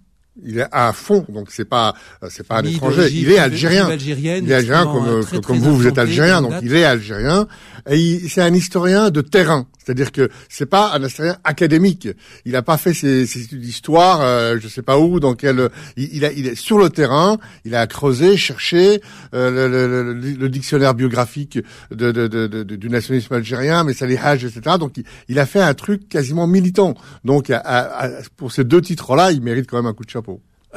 il 0.42 0.58
est 0.58 0.68
à 0.72 0.94
fond, 0.94 1.26
donc 1.30 1.50
c'est 1.52 1.66
pas 1.66 1.94
c'est 2.30 2.48
pas 2.48 2.60
un 2.60 2.64
étranger. 2.64 3.10
Il 3.12 3.32
est 3.32 3.38
algérien. 3.38 3.88
Il 3.92 4.52
est 4.52 4.56
algérien 4.56 4.86
comme, 4.86 5.42
comme 5.42 5.60
vous, 5.60 5.76
vous 5.76 5.88
êtes 5.88 6.00
algérien, 6.00 6.42
donc 6.42 6.54
il 6.64 6.76
est 6.76 6.86
algérien. 6.86 7.48
Et 7.90 8.20
c'est 8.30 8.42
un 8.42 8.54
historien 8.54 9.12
de 9.12 9.22
terrain, 9.22 9.68
c'est-à-dire 9.84 10.12
que 10.12 10.30
c'est 10.50 10.66
pas 10.66 10.94
un 10.94 11.04
historien 11.04 11.38
académique. 11.44 12.08
Il 12.46 12.54
n'a 12.54 12.62
pas 12.62 12.78
fait 12.78 12.94
ses, 12.94 13.28
ses 13.28 13.44
études 13.44 13.60
d'histoire, 13.60 14.22
euh, 14.22 14.58
je 14.60 14.68
sais 14.68 14.82
pas 14.82 14.98
où, 14.98 15.20
dans 15.20 15.36
quel. 15.36 15.70
Il, 15.98 16.24
a, 16.26 16.32
il 16.32 16.48
est 16.48 16.56
sur 16.56 16.78
le 16.78 16.90
terrain. 16.90 17.38
Il 17.66 17.76
a 17.76 17.86
creusé, 17.86 18.38
cherché 18.38 19.02
euh, 19.34 19.68
le, 19.68 19.88
le, 19.88 20.14
le, 20.14 20.50
dictionnaire 20.50 20.94
biographique 20.94 21.60
de, 21.92 22.12
de, 22.12 22.28
de, 22.28 22.64
du 22.64 22.90
nationalisme 22.90 23.34
algérien, 23.34 23.84
mais 23.84 23.94
Salih 23.94 24.18
Haj, 24.18 24.46
etc. 24.46 24.78
Donc 24.80 24.98
il, 24.98 25.04
il, 25.28 25.40
a 25.40 25.46
fait 25.46 25.62
un 25.62 25.74
truc 25.74 26.08
quasiment 26.08 26.48
militant. 26.48 26.96
Donc 27.26 27.50
à, 27.50 28.10
pour 28.38 28.52
ces 28.52 28.64
deux 28.64 28.82
titres-là, 28.82 29.32
il 29.32 29.42
mérite 29.42 29.70
quand 29.70 29.78
même 29.78 29.86
un 29.86 29.94
coup 29.94 30.06
de 30.06 30.10
chapeau. 30.10 30.23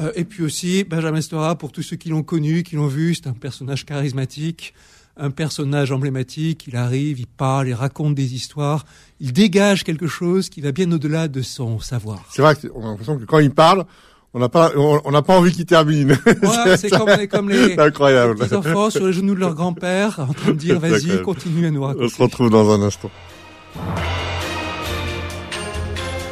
Euh, 0.00 0.12
et 0.14 0.24
puis 0.24 0.42
aussi 0.42 0.84
Benjamin 0.84 1.20
Stora, 1.20 1.56
pour 1.56 1.72
tous 1.72 1.82
ceux 1.82 1.96
qui 1.96 2.08
l'ont 2.08 2.22
connu, 2.22 2.62
qui 2.62 2.76
l'ont 2.76 2.86
vu, 2.86 3.14
c'est 3.14 3.26
un 3.26 3.32
personnage 3.32 3.84
charismatique 3.84 4.74
un 5.16 5.30
personnage 5.30 5.92
emblématique, 5.92 6.66
il 6.66 6.76
arrive, 6.76 7.18
il 7.18 7.26
parle, 7.26 7.68
il 7.68 7.74
raconte 7.74 8.14
des 8.14 8.34
histoires, 8.34 8.84
il 9.20 9.32
dégage 9.32 9.84
quelque 9.84 10.06
chose 10.06 10.48
qui 10.48 10.60
va 10.60 10.72
bien 10.72 10.90
au-delà 10.92 11.28
de 11.28 11.42
son 11.42 11.78
savoir. 11.80 12.24
C'est 12.30 12.42
vrai 12.42 12.54
qu'on 12.54 12.84
a 12.84 12.88
l'impression 12.88 13.18
que 13.18 13.24
quand 13.24 13.38
il 13.38 13.50
parle, 13.50 13.86
on 14.34 14.38
n'a 14.38 14.50
pas, 14.50 14.72
on 14.76 15.10
n'a 15.10 15.22
pas 15.22 15.38
envie 15.38 15.52
qu'il 15.52 15.64
termine. 15.64 16.18
Ouais, 16.26 16.76
c'est 16.76 16.90
comme, 16.90 17.26
comme, 17.28 17.48
les, 17.48 17.78
incroyable. 17.78 18.36
les 18.42 18.52
enfants 18.52 18.90
sur 18.90 19.06
les 19.06 19.14
genoux 19.14 19.34
de 19.34 19.40
leur 19.40 19.54
grand-père, 19.54 20.20
en 20.20 20.34
train 20.34 20.52
de 20.52 20.58
dire 20.58 20.78
vas-y, 20.78 21.22
continue 21.22 21.66
à 21.66 21.70
nous 21.70 21.82
raconter. 21.82 22.04
On 22.04 22.08
se 22.08 22.22
retrouve 22.22 22.50
dans 22.50 22.70
un 22.70 22.82
instant. 22.82 23.10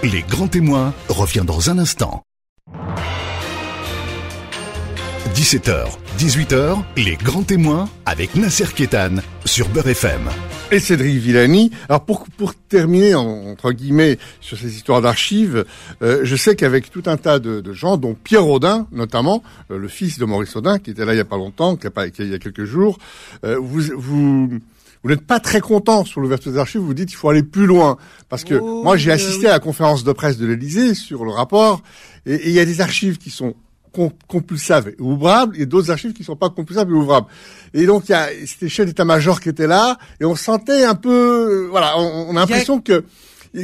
Les 0.02 0.20
grands 0.20 0.48
témoins 0.48 0.92
revient 1.08 1.44
dans 1.46 1.70
un 1.70 1.78
instant. 1.78 2.22
17h, 5.34 5.88
18h, 6.16 6.84
les 6.96 7.16
grands 7.16 7.42
témoins 7.42 7.88
avec 8.06 8.36
Nasser 8.36 8.66
Kétan 8.72 9.16
sur 9.44 9.68
Beurre 9.68 9.88
FM. 9.88 10.30
Et 10.70 10.78
Cédric 10.78 11.18
Villani. 11.18 11.72
Alors 11.88 12.04
pour, 12.04 12.26
pour 12.36 12.54
terminer, 12.54 13.16
entre 13.16 13.72
guillemets, 13.72 14.18
sur 14.40 14.56
ces 14.56 14.76
histoires 14.76 15.02
d'archives, 15.02 15.64
euh, 16.02 16.20
je 16.22 16.36
sais 16.36 16.54
qu'avec 16.54 16.88
tout 16.88 17.02
un 17.06 17.16
tas 17.16 17.40
de, 17.40 17.60
de, 17.60 17.72
gens, 17.72 17.96
dont 17.96 18.14
Pierre 18.14 18.48
Audin 18.48 18.86
notamment, 18.92 19.42
euh, 19.72 19.78
le 19.78 19.88
fils 19.88 20.20
de 20.20 20.24
Maurice 20.24 20.54
Audin, 20.54 20.78
qui 20.78 20.92
était 20.92 21.04
là 21.04 21.14
il 21.14 21.16
y 21.16 21.20
a 21.20 21.24
pas 21.24 21.36
longtemps, 21.36 21.74
qui, 21.74 21.88
a 21.88 21.90
pas, 21.90 22.06
il 22.06 22.30
y 22.30 22.34
a 22.34 22.38
quelques 22.38 22.64
jours, 22.64 22.98
euh, 23.44 23.58
vous... 23.60 23.82
vous 23.96 24.60
vous 25.02 25.10
n'êtes 25.10 25.26
pas 25.26 25.38
très 25.38 25.60
content 25.60 26.06
sur 26.06 26.22
l'ouverture 26.22 26.50
des 26.50 26.56
archives, 26.56 26.80
vous 26.80 26.94
dites 26.94 27.10
qu'il 27.10 27.18
faut 27.18 27.28
aller 27.28 27.42
plus 27.42 27.66
loin. 27.66 27.98
Parce 28.30 28.42
que 28.42 28.54
oh, 28.54 28.82
moi, 28.82 28.96
j'ai 28.96 29.12
assisté 29.12 29.46
à 29.46 29.50
la 29.50 29.58
conférence 29.58 30.02
de 30.02 30.12
presse 30.12 30.38
de 30.38 30.46
l'Élysée 30.46 30.94
sur 30.94 31.26
le 31.26 31.30
rapport, 31.30 31.82
et 32.24 32.48
il 32.48 32.52
y 32.52 32.58
a 32.58 32.64
des 32.64 32.80
archives 32.80 33.18
qui 33.18 33.28
sont 33.28 33.54
compulsables 34.28 34.94
et 34.98 35.02
ouvrables, 35.02 35.60
et 35.60 35.66
d'autres 35.66 35.90
archives 35.90 36.12
qui 36.12 36.24
sont 36.24 36.36
pas 36.36 36.50
compulsables 36.50 36.92
et 36.92 36.96
ouvrables. 36.96 37.26
Et 37.72 37.86
donc, 37.86 38.08
il 38.08 38.12
y 38.12 38.14
a 38.14 38.28
c'était 38.46 38.68
chef 38.68 38.86
d'état-major 38.86 39.40
qui 39.40 39.48
était 39.48 39.66
là, 39.66 39.98
et 40.20 40.24
on 40.24 40.36
sentait 40.36 40.84
un 40.84 40.94
peu, 40.94 41.68
voilà, 41.70 41.98
on, 41.98 42.36
a 42.36 42.40
l'impression 42.40 42.80
que 42.80 43.04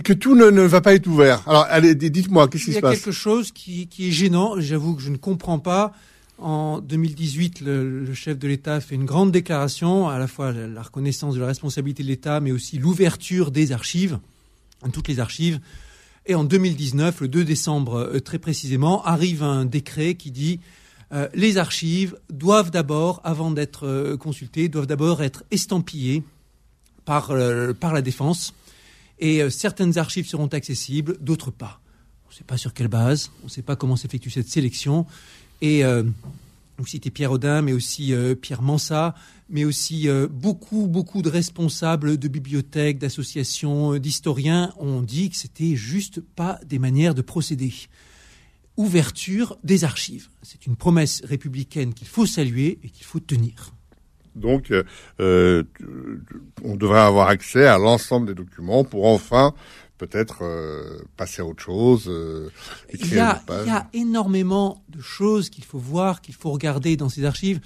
que 0.04 0.12
tout 0.12 0.36
ne, 0.36 0.50
ne, 0.50 0.62
va 0.62 0.80
pas 0.80 0.94
être 0.94 1.08
ouvert. 1.08 1.42
Alors, 1.48 1.66
allez, 1.68 1.96
dites-moi, 1.96 2.46
qu'est-ce 2.46 2.66
qui 2.66 2.72
se 2.74 2.78
passe 2.78 2.92
Il 2.92 2.94
y 2.94 3.00
a 3.00 3.04
quelque 3.04 3.12
chose 3.12 3.50
qui, 3.50 3.88
qui 3.88 4.08
est 4.08 4.12
gênant. 4.12 4.54
J'avoue 4.60 4.94
que 4.94 5.02
je 5.02 5.10
ne 5.10 5.16
comprends 5.16 5.58
pas. 5.58 5.92
En 6.38 6.78
2018, 6.78 7.60
le, 7.60 8.04
le 8.04 8.14
chef 8.14 8.38
de 8.38 8.46
l'État 8.46 8.80
fait 8.80 8.94
une 8.94 9.04
grande 9.04 9.32
déclaration, 9.32 10.08
à 10.08 10.18
la 10.18 10.28
fois 10.28 10.52
la 10.52 10.80
reconnaissance 10.80 11.34
de 11.34 11.40
la 11.40 11.48
responsabilité 11.48 12.04
de 12.04 12.08
l'État, 12.08 12.38
mais 12.38 12.52
aussi 12.52 12.78
l'ouverture 12.78 13.50
des 13.50 13.72
archives, 13.72 14.20
toutes 14.92 15.08
les 15.08 15.18
archives. 15.18 15.58
Et 16.30 16.36
en 16.36 16.44
2019, 16.44 17.22
le 17.22 17.26
2 17.26 17.44
décembre 17.44 17.96
euh, 17.96 18.20
très 18.20 18.38
précisément, 18.38 19.04
arrive 19.04 19.42
un 19.42 19.64
décret 19.64 20.14
qui 20.14 20.30
dit 20.30 20.60
euh, 21.10 21.28
les 21.34 21.58
archives 21.58 22.16
doivent 22.32 22.70
d'abord, 22.70 23.20
avant 23.24 23.50
d'être 23.50 23.84
euh, 23.84 24.16
consultées, 24.16 24.68
doivent 24.68 24.86
d'abord 24.86 25.24
être 25.24 25.42
estampillées 25.50 26.22
par, 27.04 27.32
par 27.80 27.92
la 27.92 28.00
défense. 28.00 28.54
Et 29.18 29.50
certaines 29.50 29.98
archives 29.98 30.28
seront 30.28 30.46
accessibles, 30.46 31.16
d'autres 31.20 31.50
pas. 31.50 31.80
On 32.26 32.30
ne 32.30 32.36
sait 32.36 32.44
pas 32.44 32.56
sur 32.56 32.74
quelle 32.74 32.86
base, 32.86 33.32
on 33.42 33.46
ne 33.46 33.50
sait 33.50 33.62
pas 33.62 33.74
comment 33.74 33.96
s'effectue 33.96 34.30
cette 34.30 34.48
sélection. 34.48 35.06
Et 35.60 35.82
vous 36.78 36.86
citez 36.86 37.10
Pierre 37.10 37.32
Audin, 37.32 37.62
mais 37.62 37.72
aussi 37.72 38.14
Pierre 38.40 38.62
Mansat, 38.62 39.16
mais 39.50 39.64
aussi 39.64 40.08
euh, 40.08 40.28
beaucoup, 40.30 40.86
beaucoup 40.86 41.22
de 41.22 41.28
responsables 41.28 42.16
de 42.16 42.28
bibliothèques, 42.28 42.98
d'associations, 42.98 43.94
euh, 43.94 43.98
d'historiens 43.98 44.72
ont 44.78 45.02
dit 45.02 45.28
que 45.28 45.36
c'était 45.36 45.74
juste 45.74 46.20
pas 46.20 46.58
des 46.64 46.78
manières 46.78 47.14
de 47.14 47.22
procéder. 47.22 47.72
Ouverture 48.76 49.58
des 49.64 49.84
archives. 49.84 50.28
C'est 50.42 50.66
une 50.66 50.76
promesse 50.76 51.20
républicaine 51.24 51.92
qu'il 51.92 52.06
faut 52.06 52.26
saluer 52.26 52.78
et 52.82 52.88
qu'il 52.88 53.04
faut 53.04 53.20
tenir. 53.20 53.72
Donc, 54.36 54.72
euh, 55.20 55.64
on 56.64 56.76
devrait 56.76 57.00
avoir 57.00 57.28
accès 57.28 57.66
à 57.66 57.76
l'ensemble 57.76 58.28
des 58.28 58.34
documents 58.34 58.84
pour 58.84 59.06
enfin 59.06 59.52
peut-être 59.98 60.42
passer 61.18 61.42
à 61.42 61.44
autre 61.44 61.62
chose. 61.62 62.10
il, 62.94 63.14
y 63.14 63.18
a, 63.18 63.42
il 63.50 63.66
y 63.66 63.70
a 63.70 63.86
énormément 63.92 64.82
de 64.88 65.02
choses 65.02 65.50
qu'il 65.50 65.64
faut 65.64 65.78
voir, 65.78 66.22
qu'il 66.22 66.34
faut 66.34 66.52
regarder 66.52 66.96
dans 66.96 67.10
ces 67.10 67.26
archives 67.26 67.60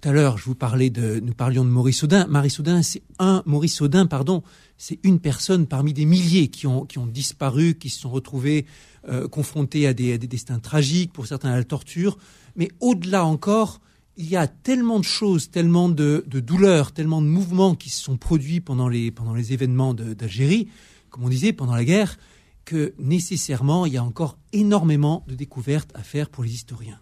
tout 0.00 0.08
à 0.08 0.12
l'heure, 0.12 0.36
nous 0.46 1.34
parlions 1.34 1.64
de 1.64 1.70
Maurice 1.70 2.02
Audin. 2.02 2.26
Maurice 2.26 2.60
Audin, 2.60 2.82
c'est 2.82 3.02
un, 3.18 3.42
Maurice 3.46 3.80
Audin, 3.80 4.06
pardon, 4.06 4.42
c'est 4.76 4.98
une 5.04 5.20
personne 5.20 5.66
parmi 5.66 5.92
des 5.92 6.04
milliers 6.04 6.48
qui 6.48 6.66
ont, 6.66 6.86
disparu, 7.06 7.74
qui 7.74 7.88
se 7.88 8.00
sont 8.00 8.10
retrouvés 8.10 8.66
euh, 9.08 9.28
confrontés 9.28 9.86
à 9.86 9.94
des, 9.94 10.18
des, 10.18 10.26
destins 10.26 10.58
tragiques, 10.58 11.12
pour 11.12 11.26
certains 11.26 11.50
à 11.50 11.56
la 11.56 11.64
torture. 11.64 12.18
Mais 12.56 12.68
au-delà 12.80 13.24
encore, 13.24 13.80
il 14.16 14.28
y 14.28 14.36
a 14.36 14.46
tellement 14.46 14.98
de 14.98 15.04
choses, 15.04 15.50
tellement 15.50 15.88
de, 15.88 16.24
douleurs, 16.26 16.92
tellement 16.92 17.22
de 17.22 17.26
mouvements 17.26 17.74
qui 17.74 17.90
se 17.90 18.02
sont 18.02 18.16
produits 18.16 18.60
pendant 18.60 18.88
les 18.88 19.12
événements 19.52 19.94
d'Algérie, 19.94 20.68
comme 21.10 21.24
on 21.24 21.28
disait, 21.28 21.52
pendant 21.52 21.74
la 21.74 21.84
guerre, 21.84 22.18
que 22.64 22.94
nécessairement, 22.98 23.86
il 23.86 23.92
y 23.92 23.96
a 23.96 24.04
encore 24.04 24.38
énormément 24.52 25.24
de 25.28 25.34
découvertes 25.34 25.90
à 25.94 26.02
faire 26.02 26.28
pour 26.28 26.44
les 26.44 26.52
historiens. 26.52 26.98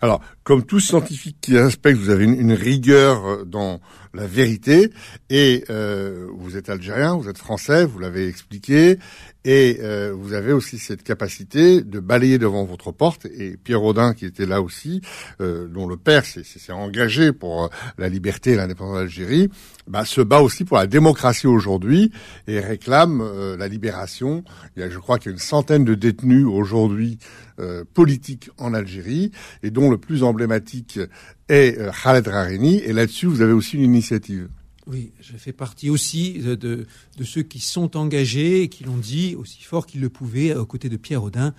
Alors, 0.00 0.20
comme 0.44 0.64
tout 0.64 0.80
scientifique 0.80 1.36
qui 1.40 1.58
respecte, 1.58 1.98
vous 1.98 2.10
avez 2.10 2.24
une, 2.24 2.52
rigueur 2.52 3.26
euh, 3.26 3.44
dans 3.44 3.80
la 4.14 4.26
vérité, 4.26 4.90
et 5.30 5.64
euh, 5.70 6.26
vous 6.38 6.56
êtes 6.56 6.68
algérien, 6.68 7.16
vous 7.16 7.28
êtes 7.28 7.38
français, 7.38 7.84
vous 7.84 7.98
l'avez 7.98 8.26
expliqué, 8.28 8.98
et 9.44 9.78
euh, 9.80 10.12
vous 10.14 10.32
avez 10.32 10.52
aussi 10.52 10.78
cette 10.78 11.02
capacité 11.02 11.82
de 11.82 12.00
balayer 12.00 12.38
devant 12.38 12.64
votre 12.64 12.92
porte. 12.92 13.26
Et 13.26 13.56
Pierre 13.56 13.82
Audin, 13.82 14.14
qui 14.14 14.26
était 14.26 14.46
là 14.46 14.60
aussi, 14.62 15.00
dont 15.38 15.86
le 15.86 15.96
père 15.96 16.24
s'est 16.24 16.72
engagé 16.72 17.32
pour 17.32 17.70
la 17.96 18.08
liberté 18.08 18.52
et 18.52 18.56
l'indépendance 18.56 18.96
d'Algérie, 18.96 19.48
bah, 19.86 20.04
se 20.04 20.20
bat 20.20 20.40
aussi 20.40 20.64
pour 20.64 20.76
la 20.76 20.86
démocratie 20.86 21.46
aujourd'hui 21.46 22.12
et 22.46 22.60
réclame 22.60 23.56
la 23.56 23.68
libération. 23.68 24.44
Il 24.76 24.80
y 24.80 24.82
a, 24.82 24.90
je 24.90 24.98
crois 24.98 25.18
qu'il 25.18 25.30
y 25.30 25.32
a 25.32 25.32
une 25.32 25.38
centaine 25.38 25.84
de 25.84 25.94
détenus 25.94 26.46
aujourd'hui 26.46 27.18
euh, 27.60 27.84
politique 27.92 28.50
en 28.56 28.72
Algérie 28.72 29.32
et 29.64 29.72
dont 29.72 29.90
le 29.90 29.98
plus 29.98 30.22
emblématique 30.22 31.00
est 31.48 31.76
euh, 31.76 31.90
Khaled 31.90 32.28
Rareni. 32.28 32.78
Et 32.78 32.92
là-dessus, 32.92 33.26
vous 33.26 33.42
avez 33.42 33.52
aussi 33.52 33.76
une 33.76 33.82
initiative. 33.82 34.48
Oui, 34.90 35.12
je 35.20 35.36
fais 35.36 35.52
partie 35.52 35.90
aussi 35.90 36.38
de, 36.38 36.86
ceux 37.22 37.42
qui 37.42 37.60
sont 37.60 37.94
engagés 37.98 38.62
et 38.62 38.68
qui 38.70 38.84
l'ont 38.84 38.96
dit 38.96 39.34
aussi 39.36 39.60
fort 39.62 39.86
qu'ils 39.86 40.00
le 40.00 40.08
pouvaient 40.08 40.54
aux 40.54 40.64
côtés 40.64 40.88
de 40.88 40.96
Pierre 40.96 41.22
Audin. 41.22 41.52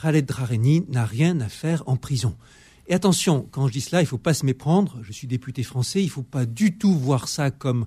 Khaled 0.00 0.24
Drareni 0.24 0.84
n'a 0.88 1.04
rien 1.04 1.40
à 1.40 1.48
faire 1.48 1.82
en 1.86 1.96
prison. 1.96 2.36
Et 2.86 2.94
attention, 2.94 3.48
quand 3.50 3.66
je 3.66 3.72
dis 3.72 3.80
cela, 3.80 4.02
il 4.02 4.04
ne 4.04 4.08
faut 4.08 4.18
pas 4.18 4.34
se 4.34 4.46
méprendre. 4.46 5.00
Je 5.02 5.12
suis 5.12 5.26
député 5.26 5.64
français, 5.64 6.00
il 6.00 6.06
ne 6.06 6.10
faut 6.10 6.22
pas 6.22 6.46
du 6.46 6.78
tout 6.78 6.96
voir 6.96 7.26
ça 7.26 7.50
comme 7.50 7.86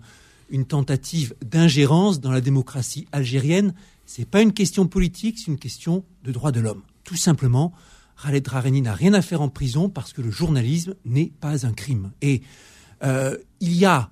une 0.49 0.65
tentative 0.65 1.33
d'ingérence 1.45 2.19
dans 2.19 2.31
la 2.31 2.41
démocratie 2.41 3.07
algérienne. 3.13 3.73
Ce 4.05 4.19
n'est 4.19 4.25
pas 4.25 4.41
une 4.41 4.51
question 4.51 4.85
politique, 4.85 5.39
c'est 5.39 5.47
une 5.47 5.59
question 5.59 6.03
de 6.25 6.33
droits 6.33 6.51
de 6.51 6.59
l'homme. 6.59 6.81
Tout 7.05 7.15
simplement, 7.15 7.71
Khaled 8.21 8.43
Drareni 8.43 8.81
n'a 8.81 8.95
rien 8.95 9.13
à 9.13 9.21
faire 9.21 9.41
en 9.41 9.47
prison 9.47 9.87
parce 9.87 10.11
que 10.11 10.21
le 10.21 10.29
journalisme 10.29 10.95
n'est 11.05 11.31
pas 11.39 11.65
un 11.65 11.71
crime. 11.71 12.11
Et 12.21 12.41
euh, 13.01 13.37
il 13.61 13.73
y 13.73 13.85
a 13.85 14.09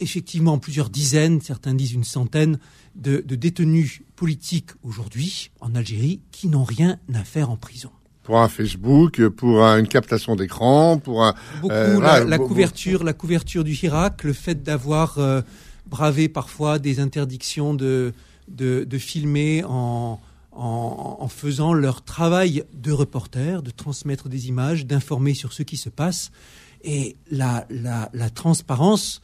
effectivement 0.00 0.58
plusieurs 0.58 0.90
dizaines, 0.90 1.40
certains 1.40 1.74
disent 1.74 1.92
une 1.92 2.04
centaine, 2.04 2.58
de, 2.94 3.20
détenus 3.20 4.02
politiques 4.16 4.70
aujourd'hui 4.82 5.50
en 5.60 5.74
Algérie 5.74 6.20
qui 6.32 6.48
n'ont 6.48 6.64
rien 6.64 6.98
à 7.14 7.24
faire 7.24 7.50
en 7.50 7.56
prison 7.56 7.90
pour 8.24 8.40
un 8.40 8.48
Facebook, 8.48 9.26
pour 9.28 9.62
une 9.62 9.88
captation 9.88 10.36
d'écran, 10.36 10.98
pour 10.98 11.24
un 11.24 11.34
beaucoup 11.62 11.72
euh, 11.72 12.24
la, 12.26 12.36
couverture, 12.36 13.02
la 13.02 13.14
couverture 13.14 13.64
du 13.64 13.72
Hirak, 13.72 14.22
le 14.22 14.34
fait 14.34 14.62
d'avoir 14.62 15.18
euh, 15.18 15.40
bravé 15.86 16.28
parfois 16.28 16.78
des 16.78 17.00
interdictions 17.00 17.72
de 17.72 18.12
de, 18.48 18.98
filmer 18.98 19.64
en, 19.64 20.20
en, 20.52 21.28
faisant 21.28 21.72
leur 21.72 22.02
travail 22.02 22.64
de 22.74 22.92
reporter, 22.92 23.62
de 23.62 23.70
transmettre 23.70 24.28
des 24.28 24.48
images, 24.48 24.86
d'informer 24.86 25.34
sur 25.34 25.52
ce 25.52 25.62
qui 25.62 25.76
se 25.76 25.88
passe. 25.88 26.30
Et 26.84 27.16
la, 27.30 27.66
la, 27.70 28.08
la 28.12 28.30
transparence 28.30 29.20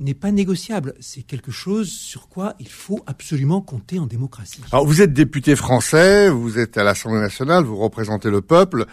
n'est 0.00 0.14
pas 0.14 0.32
négociable. 0.32 0.94
C'est 1.00 1.22
quelque 1.22 1.52
chose 1.52 1.90
sur 1.90 2.28
quoi 2.28 2.54
il 2.58 2.68
faut 2.68 3.00
absolument 3.06 3.60
compter 3.60 3.98
en 3.98 4.06
démocratie. 4.06 4.62
Alors 4.72 4.86
vous 4.86 5.02
êtes 5.02 5.12
député 5.12 5.54
français, 5.54 6.28
vous 6.30 6.58
êtes 6.58 6.78
à 6.78 6.84
l'Assemblée 6.84 7.20
nationale, 7.20 7.64
vous 7.64 7.76
représentez 7.76 8.30
le 8.30 8.40
peuple. 8.40 8.86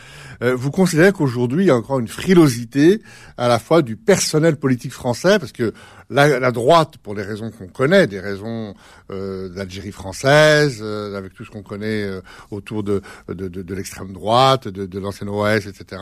Euh, 0.44 0.56
vous 0.56 0.70
considérez 0.70 1.14
qu'aujourd'hui 1.14 1.64
il 1.64 1.68
y 1.68 1.72
a 1.72 1.76
encore 1.76 2.00
une 2.00 2.08
frilosité 2.08 3.02
à 3.38 3.48
la 3.48 3.58
fois 3.58 3.82
du 3.82 3.96
personnel 3.96 4.58
politique 4.58 4.92
français, 4.92 5.40
parce 5.40 5.52
que 5.54 5.74
la, 6.10 6.40
la 6.40 6.52
droite, 6.52 6.98
pour 6.98 7.16
les 7.16 7.24
raisons 7.24 7.52
qu'on 7.52 7.68
connaît, 7.68 8.08
des 8.08 8.20
raisons 8.20 8.74
euh, 9.12 9.50
d'Algérie 9.50 9.92
française, 9.92 10.80
euh, 10.82 11.18
avec 11.18 11.34
tout 11.34 11.44
ce 11.44 11.52
qu'on 11.52 11.64
connaît 11.64 12.04
euh, 12.04 12.22
autour 12.52 12.84
de, 12.84 13.02
de, 13.28 13.48
de, 13.48 13.62
de 13.62 13.76
l'extrême 13.76 14.14
droite, 14.14 14.68
de, 14.68 14.86
de 14.86 15.00
l'ancienne 15.00 15.30
OS, 15.30 15.68
etc. 15.68 16.02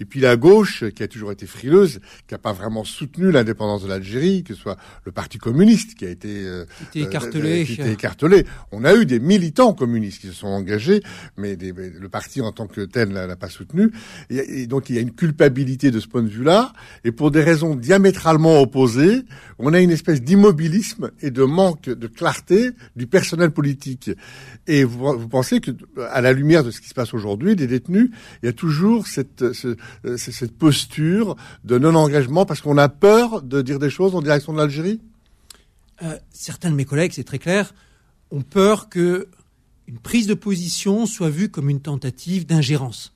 Et 0.00 0.04
puis 0.04 0.20
la 0.20 0.36
gauche, 0.36 0.84
qui 0.90 1.02
a 1.02 1.08
toujours 1.08 1.32
été 1.32 1.46
frileuse, 1.46 2.00
qui 2.26 2.34
n'a 2.34 2.38
pas 2.38 2.52
vraiment 2.52 2.84
soutenu 2.84 3.30
l'indépendance 3.30 3.82
de 3.82 3.88
l'Algérie, 3.88 4.43
que 4.44 4.54
ce 4.54 4.60
soit 4.60 4.76
le 5.04 5.12
Parti 5.12 5.38
communiste, 5.38 5.94
qui 5.94 6.06
a 6.06 6.10
été, 6.10 6.28
euh, 6.28 6.64
qui 6.92 7.02
écartelé. 7.02 7.64
qui 7.64 7.80
écartelé. 7.82 8.46
On 8.72 8.84
a 8.84 8.94
eu 8.94 9.06
des 9.06 9.20
militants 9.20 9.72
communistes 9.72 10.20
qui 10.20 10.28
se 10.28 10.32
sont 10.32 10.46
engagés, 10.48 11.02
mais, 11.36 11.56
des, 11.56 11.72
le 11.72 12.08
parti 12.08 12.40
en 12.40 12.52
tant 12.52 12.66
que 12.66 12.82
tel 12.82 13.08
n'a 13.10 13.36
pas 13.36 13.48
soutenu. 13.48 13.90
Et, 14.30 14.62
et 14.62 14.66
donc 14.66 14.90
il 14.90 14.96
y 14.96 14.98
a 14.98 15.00
une 15.00 15.12
culpabilité 15.12 15.90
de 15.90 16.00
ce 16.00 16.06
point 16.06 16.22
de 16.22 16.28
vue-là. 16.28 16.72
Et 17.04 17.12
pour 17.12 17.30
des 17.30 17.42
raisons 17.42 17.74
diamétralement 17.74 18.60
opposées, 18.60 19.22
on 19.58 19.72
a 19.72 19.80
une 19.80 19.90
espèce 19.90 20.22
d'immobilisme 20.22 21.10
et 21.20 21.30
de 21.30 21.42
manque 21.42 21.88
de 21.88 22.06
clarté 22.06 22.70
du 22.96 23.06
personnel 23.06 23.50
politique. 23.50 24.10
Et 24.66 24.84
vous, 24.84 25.28
pensez 25.28 25.60
que, 25.60 25.70
à 26.10 26.20
la 26.20 26.32
lumière 26.32 26.64
de 26.64 26.70
ce 26.70 26.80
qui 26.80 26.88
se 26.88 26.94
passe 26.94 27.14
aujourd'hui, 27.14 27.56
des 27.56 27.66
détenus, 27.66 28.10
il 28.42 28.46
y 28.46 28.48
a 28.48 28.52
toujours 28.52 29.06
cette, 29.06 29.44
cette 30.16 30.56
posture 30.56 31.36
de 31.64 31.78
non-engagement 31.78 32.46
parce 32.46 32.60
qu'on 32.60 32.78
a 32.78 32.88
peur 32.88 33.42
de 33.42 33.62
dire 33.62 33.78
des 33.78 33.90
choses 33.90 34.14
en 34.14 34.22
de 34.38 34.56
l'Algérie? 34.56 35.00
Euh, 36.02 36.18
Certains 36.30 36.70
de 36.70 36.76
mes 36.76 36.84
collègues, 36.84 37.12
c'est 37.14 37.24
très 37.24 37.38
clair, 37.38 37.74
ont 38.30 38.42
peur 38.42 38.88
que 38.88 39.28
une 39.86 39.98
prise 39.98 40.26
de 40.26 40.34
position 40.34 41.06
soit 41.06 41.30
vue 41.30 41.50
comme 41.50 41.68
une 41.68 41.80
tentative 41.80 42.46
d'ingérence. 42.46 43.12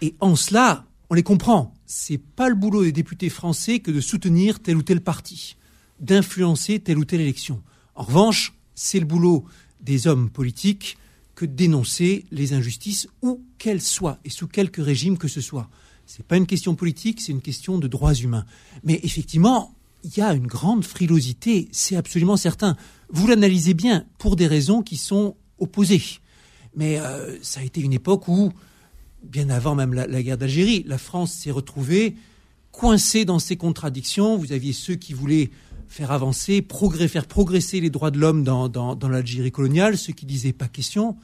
Et 0.00 0.14
en 0.20 0.36
cela, 0.36 0.86
on 1.10 1.14
les 1.14 1.24
comprend. 1.24 1.74
C'est 1.86 2.18
pas 2.18 2.48
le 2.48 2.54
boulot 2.54 2.84
des 2.84 2.92
députés 2.92 3.30
français 3.30 3.80
que 3.80 3.90
de 3.90 4.00
soutenir 4.00 4.60
tel 4.60 4.76
ou 4.76 4.82
tel 4.82 5.00
parti 5.00 5.56
d'influencer 6.00 6.78
telle 6.78 6.98
ou 6.98 7.04
telle 7.04 7.20
élection. 7.20 7.62
En 7.94 8.04
revanche, 8.04 8.54
c'est 8.74 9.00
le 9.00 9.06
boulot 9.06 9.44
des 9.80 10.06
hommes 10.06 10.30
politiques 10.30 10.96
que 11.34 11.44
dénoncer 11.44 12.24
les 12.30 12.52
injustices, 12.52 13.08
où 13.22 13.42
qu'elles 13.58 13.82
soient, 13.82 14.18
et 14.24 14.30
sous 14.30 14.48
quelque 14.48 14.80
régime 14.80 15.18
que 15.18 15.28
ce 15.28 15.40
soit. 15.40 15.68
Ce 16.06 16.18
n'est 16.18 16.24
pas 16.24 16.36
une 16.36 16.46
question 16.46 16.74
politique, 16.74 17.20
c'est 17.20 17.32
une 17.32 17.42
question 17.42 17.78
de 17.78 17.86
droits 17.86 18.14
humains. 18.14 18.44
Mais 18.82 18.98
effectivement, 19.02 19.74
il 20.04 20.16
y 20.16 20.20
a 20.20 20.32
une 20.32 20.46
grande 20.46 20.84
frilosité, 20.84 21.68
c'est 21.72 21.96
absolument 21.96 22.36
certain. 22.36 22.76
Vous 23.10 23.26
l'analysez 23.26 23.74
bien 23.74 24.04
pour 24.18 24.36
des 24.36 24.46
raisons 24.46 24.82
qui 24.82 24.96
sont 24.96 25.36
opposées. 25.58 26.02
Mais 26.76 26.98
euh, 26.98 27.36
ça 27.42 27.60
a 27.60 27.62
été 27.62 27.80
une 27.80 27.92
époque 27.92 28.28
où, 28.28 28.52
bien 29.22 29.50
avant 29.50 29.74
même 29.74 29.94
la, 29.94 30.22
guerre 30.22 30.38
d'Algérie, 30.38 30.84
la 30.86 30.98
France 30.98 31.32
s'est 31.32 31.50
retrouvée 31.50 32.16
coincée 32.70 33.24
dans 33.24 33.38
ses 33.38 33.56
contradictions. 33.56 34.36
Vous 34.36 34.52
aviez 34.52 34.72
ceux 34.72 34.94
qui 34.94 35.12
voulaient 35.12 35.50
faire 35.88 36.12
avancer, 36.12 36.64
faire 37.08 37.26
progresser 37.26 37.80
les 37.80 37.90
droits 37.90 38.10
de 38.10 38.18
l'homme 38.18 38.44
dans, 38.44 39.08
l'Algérie 39.08 39.50
coloniale, 39.50 39.98
ce 39.98 40.12
qui 40.12 40.26
disait 40.26 40.52
pas 40.52 40.68
question. 40.68 41.16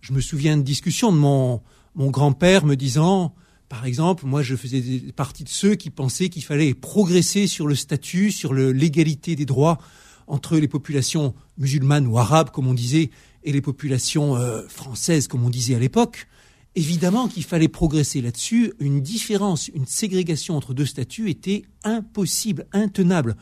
Je 0.00 0.12
me 0.12 0.20
souviens 0.20 0.56
de 0.56 0.62
discussions 0.62 1.12
de 1.12 1.18
mon 1.18 1.60
grand-père 1.96 2.66
me 2.66 2.74
disant, 2.74 3.34
par 3.68 3.84
exemple, 3.84 4.24
moi 4.24 4.42
je 4.42 4.56
faisais 4.56 4.80
partie 5.14 5.44
de 5.44 5.48
ceux 5.48 5.74
qui 5.74 5.90
pensaient 5.90 6.28
qu'il 6.28 6.44
fallait 6.44 6.74
progresser 6.74 7.46
sur 7.46 7.66
le 7.66 7.74
statut, 7.74 8.32
sur 8.32 8.54
l'égalité 8.54 9.36
des 9.36 9.44
droits 9.44 9.78
entre 10.26 10.56
les 10.56 10.68
populations 10.68 11.34
musulmanes 11.58 12.06
ou 12.06 12.18
arabes, 12.18 12.50
comme 12.50 12.66
on 12.66 12.74
disait, 12.74 13.10
et 13.44 13.52
les 13.52 13.60
populations 13.60 14.36
euh, 14.36 14.66
françaises, 14.68 15.28
comme 15.28 15.44
on 15.44 15.50
disait 15.50 15.74
à 15.74 15.78
l'époque. 15.78 16.26
Évidemment 16.74 17.28
qu'il 17.28 17.44
fallait 17.44 17.68
progresser 17.68 18.20
là-dessus. 18.20 18.72
Une 18.78 19.00
différence, 19.00 19.68
une 19.68 19.86
ségrégation 19.86 20.56
entre 20.56 20.74
deux 20.74 20.86
statuts 20.86 21.30
était 21.30 21.64
impossible, 21.82 22.66
intenable. 22.72 23.36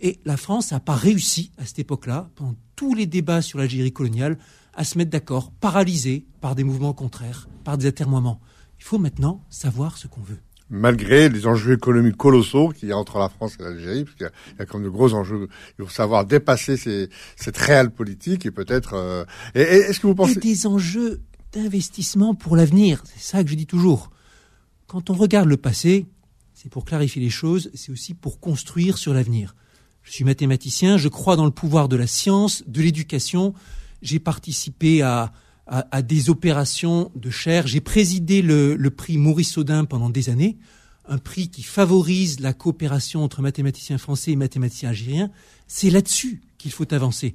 Et 0.00 0.18
la 0.24 0.36
France 0.36 0.72
n'a 0.72 0.80
pas 0.80 0.96
réussi 0.96 1.52
à 1.58 1.66
cette 1.66 1.78
époque-là, 1.78 2.30
pendant 2.34 2.56
tous 2.76 2.94
les 2.94 3.06
débats 3.06 3.42
sur 3.42 3.58
l'Algérie 3.58 3.92
coloniale, 3.92 4.38
à 4.74 4.84
se 4.84 4.98
mettre 4.98 5.10
d'accord, 5.10 5.52
paralysée 5.52 6.24
par 6.40 6.54
des 6.54 6.64
mouvements 6.64 6.94
contraires, 6.94 7.48
par 7.62 7.78
des 7.78 7.86
atermoiements. 7.86 8.40
Il 8.82 8.84
faut 8.84 8.98
maintenant 8.98 9.40
savoir 9.48 9.96
ce 9.96 10.08
qu'on 10.08 10.22
veut. 10.22 10.40
Malgré 10.68 11.28
les 11.28 11.46
enjeux 11.46 11.74
économiques 11.74 12.16
colossaux 12.16 12.70
qu'il 12.70 12.88
y 12.88 12.92
a 12.92 12.98
entre 12.98 13.20
la 13.20 13.28
France 13.28 13.56
et 13.60 13.62
l'Algérie, 13.62 14.02
parce 14.02 14.16
qu'il 14.16 14.28
y, 14.58 14.62
a 14.62 14.66
comme 14.66 14.82
de 14.82 14.88
gros 14.88 15.14
enjeux, 15.14 15.48
il 15.78 15.84
faut 15.84 15.90
savoir 15.90 16.24
dépasser 16.24 16.76
ces, 16.76 17.08
cette 17.36 17.56
réelle 17.56 17.90
politique 17.90 18.44
et 18.44 18.50
peut-être. 18.50 18.94
Euh, 18.94 19.24
est-ce 19.54 20.00
que 20.00 20.08
vous 20.08 20.16
pensez 20.16 20.38
et 20.38 20.40
des 20.40 20.66
enjeux 20.66 21.20
d'investissement 21.52 22.34
pour 22.34 22.56
l'avenir 22.56 23.04
C'est 23.04 23.22
ça 23.22 23.44
que 23.44 23.50
je 23.50 23.54
dis 23.54 23.66
toujours. 23.66 24.10
Quand 24.88 25.10
on 25.10 25.14
regarde 25.14 25.48
le 25.48 25.58
passé, 25.58 26.06
c'est 26.52 26.68
pour 26.68 26.84
clarifier 26.84 27.22
les 27.22 27.30
choses, 27.30 27.70
c'est 27.74 27.92
aussi 27.92 28.14
pour 28.14 28.40
construire 28.40 28.98
sur 28.98 29.14
l'avenir. 29.14 29.54
Je 30.02 30.10
suis 30.10 30.24
mathématicien, 30.24 30.96
je 30.96 31.08
crois 31.08 31.36
dans 31.36 31.44
le 31.44 31.52
pouvoir 31.52 31.88
de 31.88 31.94
la 31.94 32.08
science, 32.08 32.64
de 32.66 32.82
l'éducation. 32.82 33.54
J'ai 34.02 34.18
participé 34.18 35.02
à, 35.02 35.32
à, 35.72 36.02
des 36.02 36.28
opérations 36.28 37.10
de 37.16 37.30
chair. 37.30 37.66
J'ai 37.66 37.80
présidé 37.80 38.42
le, 38.42 38.76
prix 38.90 39.16
Maurice 39.16 39.56
Audin 39.56 39.86
pendant 39.86 40.10
des 40.10 40.28
années, 40.28 40.58
un 41.08 41.16
prix 41.16 41.48
qui 41.48 41.62
favorise 41.62 42.40
la 42.40 42.52
coopération 42.52 43.24
entre 43.24 43.40
mathématiciens 43.40 43.96
français 43.96 44.32
et 44.32 44.36
mathématiciens 44.36 44.90
algériens. 44.90 45.30
C'est 45.66 45.88
là-dessus 45.88 46.42
qu'il 46.58 46.72
faut 46.72 46.92
avancer. 46.92 47.32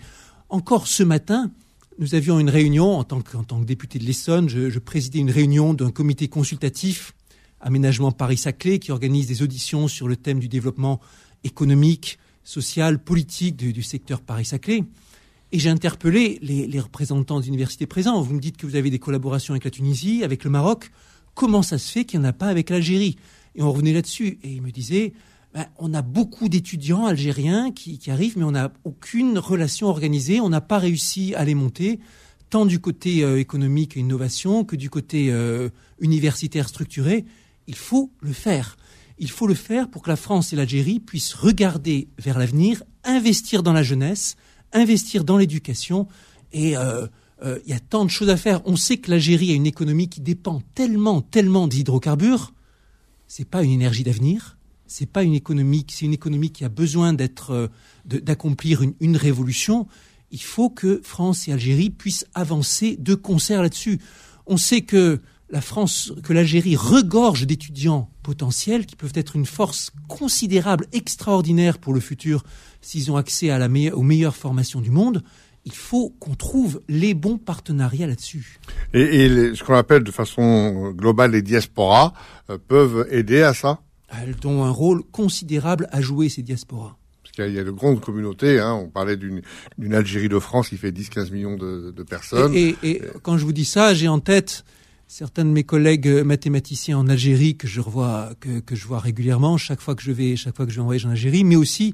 Encore 0.50 0.88
ce 0.88 1.02
matin, 1.02 1.52
nous 1.98 2.14
avions 2.14 2.40
une 2.40 2.52
réunion, 2.52 2.98
en 2.98 3.04
tant 3.04 3.22
que, 3.22 3.64
député 3.64 3.98
de 3.98 4.04
l'Essonne, 4.04 4.50
je, 4.50 4.70
je 4.70 4.80
présidais 4.80 5.20
une 5.20 5.32
réunion 5.32 5.74
d'un 5.74 5.90
comité 5.90 6.28
consultatif 6.28 7.16
Aménagement 7.60 8.12
Paris-Saclay 8.12 8.78
qui 8.78 8.92
organise 8.92 9.28
des 9.28 9.42
auditions 9.42 9.88
sur 9.88 10.08
le 10.08 10.16
thème 10.16 10.40
du 10.40 10.48
développement 10.48 11.00
économique, 11.44 12.20
social, 12.44 13.00
politique 13.04 13.56
du, 13.58 13.84
secteur 13.84 14.22
Paris-Saclay. 14.22 14.84
Et 15.52 15.60
j'ai 15.60 15.70
interpellé 15.70 16.40
les, 16.42 16.80
représentants 16.80 17.40
d'universités 17.40 17.86
présents. 17.86 18.22
Vous 18.22 18.34
me 18.34 18.40
dites 18.40 18.58
que 18.58 18.66
vous 18.66 18.76
avez 18.76 18.90
des 18.90 19.00
collaborations 19.00 19.54
avec 19.54 19.64
la 19.64 19.72
Tunisie, 19.72 20.24
avec 20.24 20.44
le 20.44 20.50
Maroc. 20.50 20.92
Comment 21.36 21.62
ça 21.62 21.78
se 21.78 21.90
fait 21.92 22.04
qu'il 22.04 22.20
n'y 22.20 22.26
en 22.26 22.30
a 22.30 22.34
pas 22.34 22.48
avec 22.48 22.70
l'Algérie? 22.70 23.18
Et 23.56 23.62
on 23.62 23.72
revenait 23.72 23.94
là-dessus. 23.94 24.40
Et 24.44 24.52
ils 24.52 24.62
me 24.62 24.72
disaient, 24.72 25.14
ben, 25.54 25.66
on 25.78 25.94
a 25.94 26.02
beaucoup 26.02 26.50
d'étudiants 26.50 27.06
algériens 27.06 27.72
qui, 27.72 28.00
arrivent, 28.12 28.38
mais 28.38 28.44
on 28.44 28.52
n'a 28.52 28.74
aucune 28.84 29.40
relation 29.40 29.88
organisée. 29.88 30.42
On 30.42 30.50
n'a 30.50 30.60
pas 30.60 30.80
réussi 30.80 31.34
à 31.36 31.46
les 31.46 31.56
monter, 31.56 32.00
tant 32.50 32.66
du 32.66 32.80
côté 32.80 33.24
euh, 33.24 33.40
économique 33.40 33.96
et 33.96 34.02
innovation 34.02 34.66
que 34.66 34.76
du 34.76 34.90
côté 34.90 35.32
euh, 35.32 35.70
universitaire 36.02 36.68
structuré. 36.68 37.26
Il 37.68 37.76
faut 37.76 38.12
le 38.20 38.34
faire. 38.34 38.76
Il 39.18 39.32
faut 39.32 39.48
le 39.48 39.56
faire 39.56 39.90
pour 39.90 40.04
que 40.04 40.10
la 40.10 40.18
France 40.18 40.52
et 40.52 40.58
l'Algérie 40.58 41.00
puissent 41.00 41.34
regarder 41.34 42.10
vers 42.20 42.38
l'avenir, 42.38 42.84
investir 43.06 43.64
dans 43.64 43.74
la 43.74 43.82
jeunesse, 43.82 44.36
investir 44.74 45.24
dans 45.24 45.38
l'éducation. 45.38 46.08
Et 46.54 46.78
euh, 46.78 47.08
euh, 47.44 47.60
il 47.66 47.72
y 47.72 47.76
a 47.76 47.80
tant 47.80 48.06
de 48.06 48.10
choses 48.10 48.30
à 48.30 48.38
faire. 48.38 48.62
On 48.66 48.76
sait 48.76 48.98
que 48.98 49.12
l'Algérie 49.12 49.52
a 49.52 49.56
une 49.56 49.66
économie 49.66 50.10
qui 50.10 50.22
dépend 50.22 50.62
tellement, 50.76 51.22
tellement 51.22 51.68
d'hydrocarbures. 51.68 52.54
C'est 53.28 53.48
pas 53.48 53.64
une 53.64 53.72
énergie 53.72 54.04
d'avenir. 54.04 54.58
C'est 54.88 55.06
pas 55.06 55.24
une 55.24 55.34
économie. 55.34 55.86
C'est 55.90 56.06
une 56.06 56.14
économie 56.14 56.52
qui 56.52 56.64
a 56.64 56.70
besoin 56.70 57.14
d'être, 57.14 57.52
euh, 57.52 57.68
d'accomplir 58.06 58.82
une, 58.82 58.94
une 59.00 59.18
révolution. 59.18 59.88
Il 60.32 60.42
faut 60.42 60.70
que 60.70 61.02
France 61.04 61.48
et 61.48 61.54
Algérie 61.54 61.90
puissent 61.90 62.26
avancer 62.34 62.96
de 62.98 63.16
concert 63.16 63.62
là-dessus. 63.62 64.00
On 64.46 64.58
sait 64.58 64.82
que 64.82 65.22
la 65.50 65.62
France, 65.62 66.14
que 66.24 66.34
l'Algérie 66.34 66.76
regorge 66.76 67.46
d'étudiants 67.46 68.10
potentiels 68.22 68.86
qui 68.86 68.96
peuvent 68.96 69.14
être 69.16 69.36
une 69.36 69.46
force 69.46 69.92
considérable, 70.08 70.86
extraordinaire 70.92 71.78
pour 71.78 71.94
le 71.94 72.00
futur 72.00 72.44
s'ils 72.82 73.12
ont 73.12 73.16
accès 73.16 73.50
à 73.50 73.58
la 73.58 73.68
aux 73.94 74.02
meilleures 74.02 74.36
formations 74.36 74.82
du 74.82 74.92
monde. 74.92 75.24
Il 75.66 75.74
faut 75.74 76.16
qu'on 76.20 76.36
trouve 76.36 76.82
les 76.88 77.14
bons 77.14 77.38
partenariats 77.38 78.08
là-dessus. 78.08 78.60
Et, 78.94 79.28
ce 79.54 79.64
qu'on 79.64 79.76
appelle 79.76 80.04
de 80.04 80.12
façon 80.12 80.92
globale 80.92 81.32
les 81.32 81.42
diasporas 81.42 82.14
euh, 82.50 82.58
peuvent 82.58 83.06
aider 83.12 83.42
à 83.42 83.54
ça? 83.54 83.82
Elles 84.10 84.36
ont 84.46 84.64
un 84.64 84.70
rôle 84.70 85.04
considérable 85.04 85.88
à 85.92 86.00
jouer, 86.00 86.30
ces 86.30 86.42
diasporas. 86.42 86.96
Il 87.38 87.54
y, 87.54 87.60
a, 87.60 87.64
de 87.64 87.72
grandes 87.72 88.00
communautés. 88.00 88.60
Hein. 88.60 88.74
On 88.74 88.88
parlait 88.88 89.18
d'une 89.18 89.94
Algérie 89.94 90.30
de 90.30 90.40
France 90.40 90.70
qui 90.70 90.78
fait 90.78 90.92
10-15 90.92 91.32
millions 91.32 91.56
de, 91.56 91.94
de 91.96 92.04
personnes. 92.04 92.52
Et, 92.56 92.76
et, 92.82 93.02
quand 93.22 93.38
je 93.38 93.46
vous 93.46 93.54
dis 93.54 93.66
ça, 93.66 93.94
j'ai 93.94 94.08
en 94.08 94.20
tête 94.20 94.64
certains 95.08 95.46
de 95.46 95.50
mes 95.50 95.64
collègues 95.64 96.08
mathématiciens 96.08 96.98
en 96.98 97.08
Algérie 97.08 97.56
que 97.56 97.68
je 97.68 97.82
revois, 97.82 98.32
que, 98.40 98.60
que, 98.60 98.76
je 98.76 98.86
vois 98.86 99.00
régulièrement 99.00 99.58
chaque 99.58 99.82
fois 99.82 99.96
que 99.96 100.04
je 100.04 100.12
vais, 100.12 100.36
chaque 100.36 100.56
fois 100.56 100.66
que 100.66 100.72
je 100.72 100.78
vais 100.78 100.82
en 100.82 100.86
voyage 100.86 101.06
en 101.06 101.12
Algérie, 101.12 101.44
mais 101.44 101.56
aussi 101.56 101.94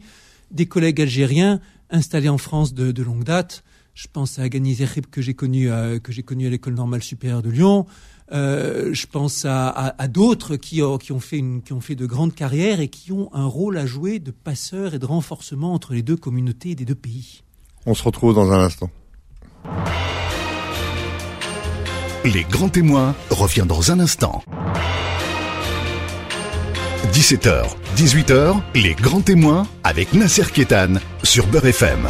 des 0.52 0.66
collègues 0.66 1.02
algériens 1.02 1.60
installés 1.90 2.30
en 2.30 2.38
France 2.38 2.74
de, 2.74 3.04
longue 3.04 3.24
date. 3.24 3.64
Je 3.94 4.08
pense 4.12 4.40
à 4.40 4.50
Gani 4.50 4.74
Zerib 4.74 5.06
que 5.06 5.22
j'ai 5.22 5.36
connu, 5.36 5.72
à, 5.72 6.00
que 6.00 6.12
j'ai 6.12 6.26
à 6.28 6.50
l'école 6.50 6.74
normale 6.74 7.04
supérieure 7.04 7.44
de 7.44 7.50
Lyon. 7.50 7.86
Euh, 8.32 8.92
je 8.94 9.06
pense 9.06 9.46
à, 9.46 9.96
d'autres 10.08 10.56
qui, 10.56 10.82
qui, 11.00 11.12
ont 11.12 11.20
fait 11.20 11.44
qui 11.64 11.74
ont 11.74 11.82
fait 11.82 11.96
de 11.96 12.06
grandes 12.08 12.34
carrières 12.34 12.80
et 12.80 12.88
qui 12.88 13.12
ont 13.12 13.30
un 13.34 13.46
rôle 13.46 13.78
à 13.78 13.86
jouer 13.86 14.18
de 14.18 14.32
passeur 14.32 14.96
et 14.96 15.00
de 15.00 15.06
renforcement 15.06 15.74
entre 15.74 15.94
les 15.94 16.02
deux 16.02 16.18
communautés 16.18 16.74
des 16.74 16.86
deux 16.86 16.96
pays. 16.96 17.44
On 17.86 17.94
se 17.94 18.04
retrouve 18.04 18.34
dans 18.34 18.52
un 18.52 18.64
instant. 18.64 18.90
Les 22.26 22.46
grands 22.46 22.70
témoins 22.70 23.14
revient 23.30 23.66
dans 23.68 23.92
un 23.92 24.00
instant. 24.00 24.42
17h, 27.12 27.66
18h, 27.98 28.62
les 28.76 28.94
grands 28.94 29.20
témoins 29.20 29.68
avec 29.84 30.14
Nasser 30.14 30.46
Kétan 30.54 30.94
sur 31.24 31.46
Beurre 31.48 31.66
FM. 31.66 32.08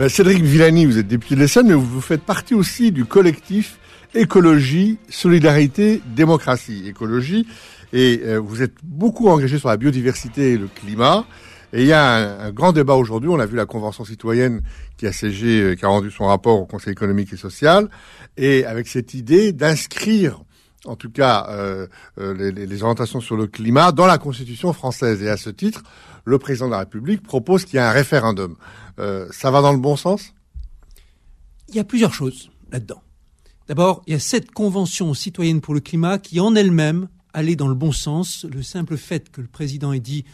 Euh, 0.00 0.08
Cédric 0.08 0.42
Villani, 0.42 0.86
vous 0.86 0.96
êtes 0.96 1.06
député 1.06 1.34
de 1.34 1.40
l'Essonne, 1.40 1.66
mais 1.66 1.74
vous 1.74 2.00
faites 2.00 2.22
partie 2.22 2.54
aussi 2.54 2.92
du 2.92 3.04
collectif 3.04 3.78
écologie, 4.14 4.96
solidarité, 5.10 6.00
démocratie, 6.14 6.84
écologie. 6.88 7.46
Et 7.92 8.22
euh, 8.24 8.38
vous 8.38 8.62
êtes 8.62 8.76
beaucoup 8.82 9.28
engagé 9.28 9.58
sur 9.58 9.68
la 9.68 9.76
biodiversité 9.76 10.52
et 10.52 10.56
le 10.56 10.68
climat. 10.68 11.26
Et 11.76 11.82
il 11.82 11.88
y 11.88 11.92
a 11.92 12.40
un, 12.42 12.52
grand 12.52 12.72
débat 12.72 12.94
aujourd'hui. 12.94 13.28
On 13.28 13.38
a 13.38 13.44
vu 13.44 13.54
la 13.54 13.66
Convention 13.66 14.06
citoyenne 14.06 14.62
qui 14.96 15.06
a 15.06 15.12
siégé, 15.12 15.60
euh, 15.60 15.74
qui 15.74 15.84
a 15.84 15.88
rendu 15.88 16.10
son 16.10 16.24
rapport 16.24 16.58
au 16.58 16.64
Conseil 16.64 16.92
économique 16.92 17.34
et 17.34 17.36
social, 17.36 17.90
et 18.38 18.64
avec 18.64 18.88
cette 18.88 19.12
idée 19.12 19.52
d'inscrire, 19.52 20.40
en 20.86 20.96
tout 20.96 21.10
cas, 21.10 21.46
euh, 21.50 21.86
les, 22.16 22.50
les, 22.50 22.82
orientations 22.82 23.20
sur 23.20 23.36
le 23.36 23.46
climat 23.46 23.92
dans 23.92 24.06
la 24.06 24.16
Constitution 24.16 24.72
française. 24.72 25.22
Et 25.22 25.28
à 25.28 25.36
ce 25.36 25.50
titre, 25.50 25.82
le 26.24 26.38
président 26.38 26.64
de 26.64 26.70
la 26.70 26.78
République 26.78 27.22
propose 27.22 27.66
qu'il 27.66 27.74
y 27.74 27.76
ait 27.76 27.84
un 27.84 27.90
référendum. 27.90 28.56
ça 28.96 29.50
va 29.50 29.60
dans 29.60 29.72
le 29.72 29.78
bon 29.78 29.96
sens? 29.96 30.32
Il 31.68 31.74
y 31.74 31.78
a 31.78 31.84
plusieurs 31.84 32.14
choses 32.14 32.50
là-dedans. 32.72 33.02
D'abord, 33.68 34.02
il 34.06 34.14
y 34.14 34.16
a 34.16 34.18
cette 34.18 34.50
convention 34.50 35.12
citoyenne 35.12 35.60
pour 35.60 35.74
le 35.74 35.80
climat 35.80 36.18
qui 36.18 36.40
en 36.40 36.54
elle-même 36.54 37.08
allait 37.34 37.56
dans 37.56 37.68
le 37.68 37.74
bon 37.74 37.92
sens. 37.92 38.46
Le 38.50 38.62
simple 38.62 38.96
fait 38.96 39.28
que 39.30 39.42
le 39.42 39.48
président 39.48 39.92
ait 39.92 40.00
dit 40.00 40.24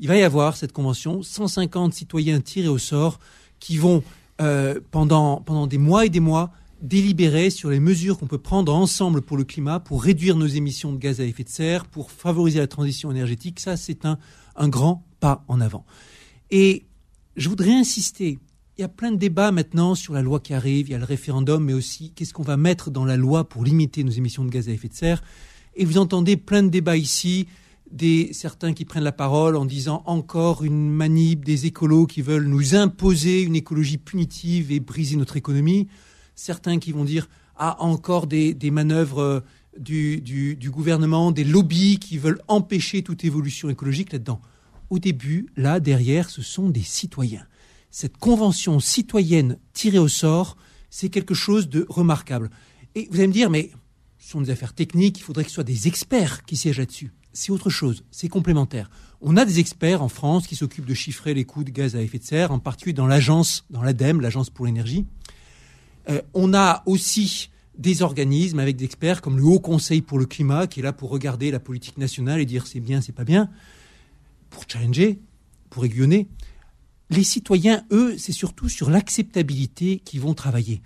il 0.00 0.08
va 0.08 0.16
y 0.16 0.22
avoir 0.22 0.56
cette 0.56 0.72
convention, 0.72 1.22
150 1.22 1.94
citoyens 1.94 2.40
tirés 2.40 2.68
au 2.68 2.78
sort 2.78 3.20
qui 3.60 3.76
vont 3.76 4.02
euh, 4.40 4.80
pendant, 4.90 5.42
des 5.66 5.78
mois 5.78 6.06
et 6.06 6.08
des 6.08 6.20
mois 6.20 6.50
délibérer 6.80 7.50
sur 7.50 7.68
les 7.68 7.78
mesures 7.78 8.18
qu'on 8.18 8.26
peut 8.26 8.38
prendre 8.38 8.74
ensemble 8.74 9.20
pour 9.20 9.36
le 9.36 9.44
climat, 9.44 9.78
pour 9.78 10.02
réduire 10.02 10.36
nos 10.36 10.46
émissions 10.46 10.92
de 10.92 10.96
gaz 10.96 11.20
à 11.20 11.24
effet 11.24 11.44
de 11.44 11.50
serre, 11.50 11.84
pour 11.84 12.10
favoriser 12.10 12.58
la 12.58 12.66
transition 12.66 13.10
énergétique. 13.10 13.60
Ça, 13.60 13.76
c'est 13.76 14.06
un, 14.06 14.18
un 14.56 14.68
grand 14.68 15.04
pas 15.20 15.44
en 15.46 15.60
avant. 15.60 15.84
Et 16.50 16.86
je 17.36 17.50
voudrais 17.50 17.74
insister 17.74 18.38
il 18.80 18.80
y 18.80 18.84
a 18.84 18.88
plein 18.88 19.12
de 19.12 19.18
débats 19.18 19.52
maintenant 19.52 19.94
sur 19.94 20.14
la 20.14 20.22
loi 20.22 20.40
qui 20.40 20.54
arrive, 20.54 20.88
il 20.88 20.92
y 20.92 20.94
a 20.94 20.98
le 20.98 21.04
référendum, 21.04 21.62
mais 21.62 21.74
aussi 21.74 22.12
qu'est-ce 22.12 22.32
qu'on 22.32 22.42
va 22.42 22.56
mettre 22.56 22.90
dans 22.90 23.04
la 23.04 23.18
loi 23.18 23.46
pour 23.46 23.62
limiter 23.62 24.02
nos 24.04 24.10
émissions 24.10 24.42
de 24.42 24.48
gaz 24.48 24.70
à 24.70 24.72
effet 24.72 24.88
de 24.88 24.94
serre. 24.94 25.22
Et 25.74 25.84
vous 25.84 25.98
entendez 25.98 26.38
plein 26.38 26.62
de 26.62 26.70
débats 26.70 26.96
ici, 26.96 27.46
des 27.90 28.32
certains 28.32 28.72
qui 28.72 28.84
prennent 28.84 29.04
la 29.04 29.12
parole 29.12 29.56
en 29.56 29.64
disant 29.64 30.02
encore 30.06 30.64
une 30.64 30.90
manip 30.90 31.44
des 31.44 31.66
écolos 31.66 32.06
qui 32.06 32.22
veulent 32.22 32.46
nous 32.46 32.74
imposer 32.74 33.42
une 33.42 33.56
écologie 33.56 33.98
punitive 33.98 34.70
et 34.72 34.80
briser 34.80 35.16
notre 35.16 35.36
économie. 35.36 35.88
Certains 36.34 36.78
qui 36.78 36.92
vont 36.92 37.04
dire 37.04 37.28
ah 37.56 37.76
encore 37.80 38.26
des, 38.26 38.56
manœuvres 38.70 39.20
euh, 39.20 39.40
du, 39.78 40.20
du, 40.20 40.56
du 40.56 40.70
gouvernement, 40.70 41.32
des 41.32 41.44
lobbies 41.44 41.98
qui 41.98 42.16
veulent 42.16 42.40
empêcher 42.48 43.02
toute 43.02 43.24
évolution 43.24 43.68
écologique 43.68 44.12
là-dedans. 44.12 44.40
Au 44.88 44.98
début, 44.98 45.46
là 45.56 45.80
derrière, 45.80 46.30
ce 46.30 46.42
sont 46.42 46.70
des 46.70 46.82
citoyens 46.82 47.46
cette 47.90 48.16
convention 48.16 48.80
citoyenne 48.80 49.58
tirée 49.72 49.98
au 49.98 50.08
sort, 50.08 50.56
c'est 50.90 51.08
quelque 51.08 51.34
chose 51.34 51.68
de 51.68 51.86
remarquable. 51.88 52.50
Et 52.94 53.08
vous 53.10 53.18
allez 53.18 53.28
me 53.28 53.32
dire, 53.32 53.50
mais 53.50 53.70
ce 54.18 54.30
sont 54.30 54.40
des 54.40 54.50
affaires 54.50 54.74
techniques, 54.74 55.18
il 55.18 55.22
faudrait 55.22 55.44
que 55.44 55.50
ce 55.50 55.54
soit 55.54 55.64
des 55.64 55.88
experts 55.88 56.44
qui 56.44 56.56
siègent 56.56 56.78
là-dessus. 56.78 57.12
C'est 57.32 57.52
autre 57.52 57.70
chose, 57.70 58.04
c'est 58.10 58.28
complémentaire. 58.28 58.90
On 59.20 59.36
a 59.36 59.44
des 59.44 59.60
experts 59.60 60.02
en 60.02 60.08
France 60.08 60.46
qui 60.46 60.56
s'occupent 60.56 60.86
de 60.86 60.94
chiffrer 60.94 61.34
les 61.34 61.44
coûts 61.44 61.64
de 61.64 61.70
gaz 61.70 61.94
à 61.94 62.02
effet 62.02 62.18
de 62.18 62.24
serre, 62.24 62.50
en 62.50 62.58
particulier 62.58 62.94
dans 62.94 63.06
l'agence, 63.06 63.64
dans 63.70 63.82
l'ADEME, 63.82 64.20
l'agence 64.20 64.50
pour 64.50 64.66
l'énergie. 64.66 65.06
Euh, 66.08 66.22
on 66.34 66.54
a 66.54 66.82
aussi 66.86 67.50
des 67.78 68.02
organismes 68.02 68.58
avec 68.58 68.76
des 68.76 68.84
experts 68.84 69.22
comme 69.22 69.36
le 69.36 69.44
Haut 69.44 69.60
Conseil 69.60 70.02
pour 70.02 70.18
le 70.18 70.26
climat, 70.26 70.66
qui 70.66 70.80
est 70.80 70.82
là 70.82 70.92
pour 70.92 71.10
regarder 71.10 71.50
la 71.50 71.60
politique 71.60 71.98
nationale 71.98 72.40
et 72.40 72.46
dire 72.46 72.66
c'est 72.66 72.80
bien, 72.80 73.00
c'est 73.00 73.12
pas 73.12 73.24
bien, 73.24 73.48
pour 74.50 74.64
challenger, 74.66 75.20
pour 75.68 75.84
aiguillonner. 75.84 76.28
Les 77.10 77.24
citoyens, 77.24 77.84
eux, 77.90 78.16
c'est 78.18 78.32
surtout 78.32 78.68
sur 78.68 78.90
l'acceptabilité 78.90 80.00
qu'ils 80.04 80.20
vont 80.20 80.34
travailler. 80.34 80.82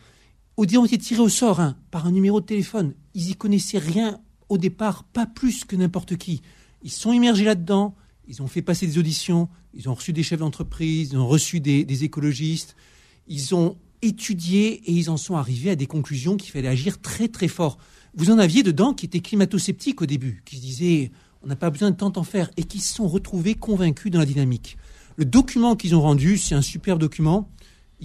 Au 0.57 0.65
ont 0.65 0.85
été 0.85 0.99
tirés 0.99 1.21
au 1.21 1.29
sort 1.29 1.61
hein, 1.61 1.77
par 1.91 2.07
un 2.07 2.13
numéro 2.13 2.41
de 2.41 2.47
téléphone. 2.47 2.95
Ils 3.15 3.31
y 3.31 3.35
connaissaient 3.35 3.79
rien 3.79 4.21
au 4.49 4.59
départ, 4.59 5.05
pas 5.05 5.27
plus 5.27 5.65
que 5.65 5.77
n'importe 5.77 6.17
qui. 6.17 6.43
Ils 6.83 6.91
sont 6.91 7.13
immergés 7.13 7.45
là-dedans, 7.45 7.95
ils 8.29 8.43
ont 8.43 8.47
fait 8.47 8.63
passer 8.63 8.87
des 8.87 8.99
auditions, 8.99 9.49
ils 9.75 9.89
ont 9.89 9.95
reçu 9.95 10.13
des 10.13 10.23
chefs 10.23 10.41
d'entreprise, 10.41 11.11
ils 11.13 11.19
ont 11.19 11.27
reçu 11.27 11.61
des, 11.61 11.85
des, 11.85 12.05
écologistes, 12.05 12.77
ils 13.27 13.55
ont 13.55 13.77
étudié 14.03 14.83
et 14.87 14.93
ils 14.93 15.11
en 15.11 15.17
sont 15.17 15.37
arrivés 15.37 15.71
à 15.71 15.77
des 15.77 15.87
conclusions 15.87 16.37
qu'il 16.37 16.51
fallait 16.51 16.69
agir 16.69 17.01
très 17.01 17.29
très 17.29 17.49
fort. 17.49 17.79
Vous 18.15 18.31
en 18.31 18.39
aviez 18.39 18.63
dedans 18.63 18.95
qui 18.95 19.07
étaient 19.07 19.21
climato-sceptiques 19.21 20.03
au 20.03 20.07
début, 20.07 20.43
qui 20.45 20.57
se 20.57 20.61
disaient 20.61 21.11
on 21.43 21.47
n'a 21.47 21.57
pas 21.57 21.71
besoin 21.71 21.91
de 21.91 21.97
tant 21.97 22.13
en 22.17 22.23
faire 22.23 22.51
et 22.57 22.65
qui 22.65 22.81
se 22.81 22.95
sont 22.95 23.07
retrouvés 23.07 23.55
convaincus 23.55 24.11
dans 24.11 24.19
la 24.19 24.27
dynamique. 24.27 24.79
Le 25.17 25.25
document 25.25 25.77
qu'ils 25.77 25.95
ont 25.95 26.01
rendu, 26.01 26.39
c'est 26.39 26.55
un 26.55 26.63
superbe 26.63 26.99
document. 26.99 27.51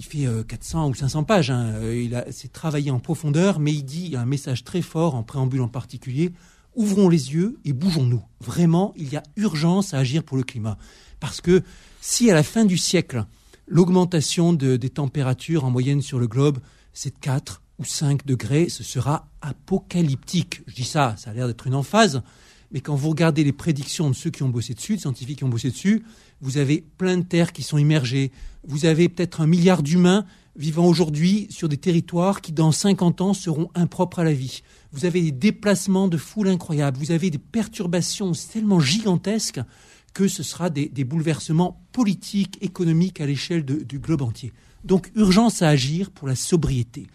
Il 0.00 0.04
fait 0.04 0.26
400 0.48 0.86
euh, 0.86 0.88
ou 0.88 0.94
500 0.94 1.24
pages. 1.24 1.50
Hein. 1.50 1.74
Euh, 1.74 2.02
il 2.02 2.14
a, 2.14 2.24
travaillé 2.54 2.90
en 2.90 3.00
profondeur, 3.00 3.60
mais 3.60 3.74
il 3.74 3.82
dit 3.82 4.16
un 4.16 4.24
message 4.24 4.64
très 4.64 4.80
fort 4.80 5.14
en 5.14 5.22
préambule 5.22 5.60
en 5.60 5.68
particulier. 5.68 6.32
Ouvrons 6.74 7.10
les 7.10 7.34
yeux 7.34 7.58
et 7.66 7.74
bougeons-nous. 7.74 8.22
Vraiment, 8.40 8.94
il 8.96 9.12
y 9.12 9.16
a 9.16 9.22
urgence 9.36 9.92
à 9.92 9.98
agir 9.98 10.22
pour 10.22 10.38
le 10.38 10.42
climat. 10.42 10.78
Parce 11.20 11.42
que 11.42 11.62
si 12.00 12.30
à 12.30 12.34
la 12.34 12.42
fin 12.42 12.64
du 12.64 12.78
siècle, 12.78 13.26
l'augmentation 13.68 14.54
de, 14.54 14.76
des 14.76 14.88
températures 14.88 15.66
en 15.66 15.70
moyenne 15.70 16.00
sur 16.00 16.18
le 16.18 16.28
globe, 16.28 16.60
c'est 16.94 17.10
de 17.16 17.20
4 17.20 17.60
ou 17.78 17.84
5 17.84 18.24
degrés, 18.24 18.70
ce 18.70 18.82
sera 18.82 19.28
apocalyptique. 19.42 20.62
Je 20.66 20.76
dis 20.76 20.84
ça, 20.84 21.14
ça 21.18 21.28
a 21.28 21.34
l'air 21.34 21.46
d'être 21.46 21.66
une 21.66 21.74
emphase, 21.74 22.22
mais 22.72 22.80
quand 22.80 22.94
vous 22.94 23.10
regardez 23.10 23.44
les 23.44 23.52
prédictions 23.52 24.08
de 24.10 24.14
ceux 24.14 24.30
qui 24.30 24.42
ont 24.42 24.48
bossé 24.48 24.74
dessus, 24.74 24.96
de 24.96 25.00
scientifiques 25.00 25.38
qui 25.38 25.44
ont 25.44 25.48
bossé 25.48 25.70
dessus, 25.70 26.04
vous 26.40 26.56
avez 26.56 26.84
plein 26.98 27.16
de 27.16 27.22
terres 27.22 27.52
qui 27.52 27.62
sont 27.62 27.78
immergées, 27.78 28.30
vous 28.66 28.86
avez 28.86 29.08
peut-être 29.08 29.40
un 29.40 29.46
milliard 29.46 29.82
d'humains 29.82 30.24
vivant 30.56 30.86
aujourd'hui 30.86 31.46
sur 31.50 31.68
des 31.68 31.76
territoires 31.76 32.40
qui, 32.40 32.52
dans 32.52 32.72
50 32.72 33.20
ans, 33.20 33.34
seront 33.34 33.70
impropres 33.74 34.18
à 34.18 34.24
la 34.24 34.32
vie. 34.32 34.62
Vous 34.92 35.04
avez 35.04 35.22
des 35.22 35.32
déplacements 35.32 36.08
de 36.08 36.16
foule 36.16 36.48
incroyables, 36.48 36.98
vous 36.98 37.12
avez 37.12 37.30
des 37.30 37.38
perturbations 37.38 38.32
tellement 38.52 38.80
gigantesques 38.80 39.60
que 40.12 40.28
ce 40.28 40.42
sera 40.42 40.70
des, 40.70 40.88
des 40.88 41.04
bouleversements 41.04 41.80
politiques, 41.92 42.58
économiques 42.62 43.20
à 43.20 43.26
l'échelle 43.26 43.64
du 43.64 43.98
globe 43.98 44.22
entier. 44.22 44.52
Donc 44.84 45.10
urgence 45.14 45.62
à 45.62 45.68
agir 45.68 46.10
pour 46.10 46.26
la 46.26 46.34
sobriété. 46.34 47.06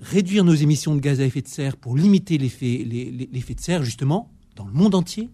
Réduire 0.00 0.44
nos 0.44 0.54
émissions 0.54 0.94
de 0.94 1.00
gaz 1.00 1.20
à 1.20 1.24
effet 1.24 1.42
de 1.42 1.48
serre 1.48 1.76
pour 1.76 1.96
limiter 1.96 2.38
l'effet 2.38 2.84
de 2.84 3.60
serre, 3.60 3.84
justement, 3.84 4.30
dans 4.56 4.66
le 4.66 4.72
monde 4.72 4.94
entier, 4.94 5.30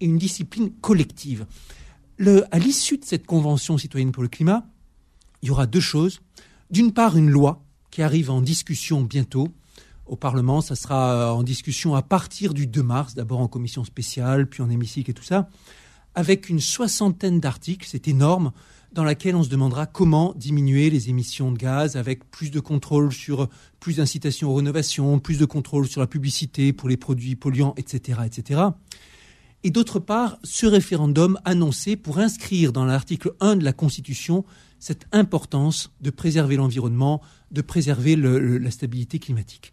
et 0.00 0.06
une 0.06 0.18
discipline 0.18 0.70
collective 0.80 1.46
à 2.50 2.58
l'issue 2.58 2.98
de 2.98 3.04
cette 3.04 3.26
convention 3.26 3.76
citoyenne 3.78 4.12
pour 4.12 4.22
le 4.22 4.28
climat, 4.28 4.66
il 5.42 5.48
y 5.48 5.50
aura 5.50 5.66
deux 5.66 5.80
choses. 5.80 6.20
D'une 6.70 6.92
part, 6.92 7.16
une 7.16 7.30
loi 7.30 7.64
qui 7.90 8.02
arrive 8.02 8.30
en 8.30 8.40
discussion 8.40 9.02
bientôt 9.02 9.48
au 10.06 10.16
Parlement. 10.16 10.60
Ça 10.60 10.76
sera 10.76 11.34
en 11.34 11.42
discussion 11.42 11.94
à 11.94 12.02
partir 12.02 12.54
du 12.54 12.66
2 12.66 12.82
mars, 12.82 13.14
d'abord 13.14 13.40
en 13.40 13.48
commission 13.48 13.84
spéciale, 13.84 14.48
puis 14.48 14.62
en 14.62 14.70
hémicycle 14.70 15.10
et 15.10 15.14
tout 15.14 15.24
ça, 15.24 15.48
avec 16.14 16.48
une 16.48 16.60
soixantaine 16.60 17.40
d'articles, 17.40 17.86
c'est 17.88 18.08
énorme, 18.08 18.52
dans 18.96 19.04
laquelle 19.04 19.36
on 19.36 19.44
se 19.44 19.48
demandera 19.48 19.86
comment 19.86 20.34
diminuer 20.34 20.90
les 20.90 21.08
émissions 21.10 21.52
de 21.52 21.58
gaz 21.58 21.96
avec 21.96 22.28
plus 22.30 22.50
de 22.50 22.58
contrôle 22.58 23.12
sur 23.12 23.48
plus 23.78 23.98
d'incitation 23.98 24.50
aux 24.50 24.54
rénovations, 24.54 25.20
plus 25.20 25.38
de 25.38 25.44
contrôle 25.44 25.86
sur 25.86 26.00
la 26.00 26.08
publicité 26.08 26.72
pour 26.72 26.88
les 26.88 26.96
produits 26.96 27.36
polluants, 27.36 27.74
etc., 27.76 28.20
etc 28.26 28.70
et 29.66 29.70
d'autre 29.70 29.98
part 29.98 30.38
ce 30.44 30.64
référendum 30.64 31.40
annoncé 31.44 31.96
pour 31.96 32.18
inscrire 32.18 32.72
dans 32.72 32.84
l'article 32.84 33.32
1 33.40 33.56
de 33.56 33.64
la 33.64 33.72
Constitution 33.72 34.44
cette 34.78 35.06
importance 35.10 35.90
de 36.00 36.10
préserver 36.10 36.54
l'environnement, 36.54 37.20
de 37.50 37.62
préserver 37.62 38.14
la 38.14 38.70
stabilité 38.70 39.18
climatique. 39.18 39.72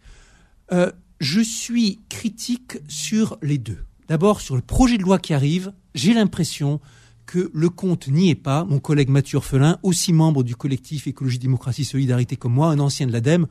Euh, 0.71 0.91
je 1.19 1.41
suis 1.41 2.01
critique 2.09 2.79
sur 2.87 3.37
les 3.43 3.59
deux. 3.59 3.83
D'abord, 4.07 4.41
sur 4.41 4.55
le 4.55 4.63
projet 4.63 4.97
de 4.97 5.03
loi 5.03 5.19
qui 5.19 5.35
arrive, 5.35 5.73
j'ai 5.93 6.15
l'impression 6.15 6.79
que 7.25 7.49
le 7.53 7.69
compte 7.69 8.07
n'y 8.07 8.29
est 8.29 8.35
pas. 8.35 8.65
Mon 8.65 8.79
collègue 8.79 9.09
Mathieu 9.09 9.37
Orphelin, 9.37 9.79
aussi 9.83 10.13
membre 10.13 10.43
du 10.43 10.55
collectif 10.55 11.07
Écologie, 11.07 11.39
Démocratie, 11.39 11.85
Solidarité 11.85 12.35
comme 12.35 12.53
moi, 12.53 12.67
un 12.67 12.79
ancien 12.79 13.07
de 13.07 13.11
l'ADEME, 13.11 13.47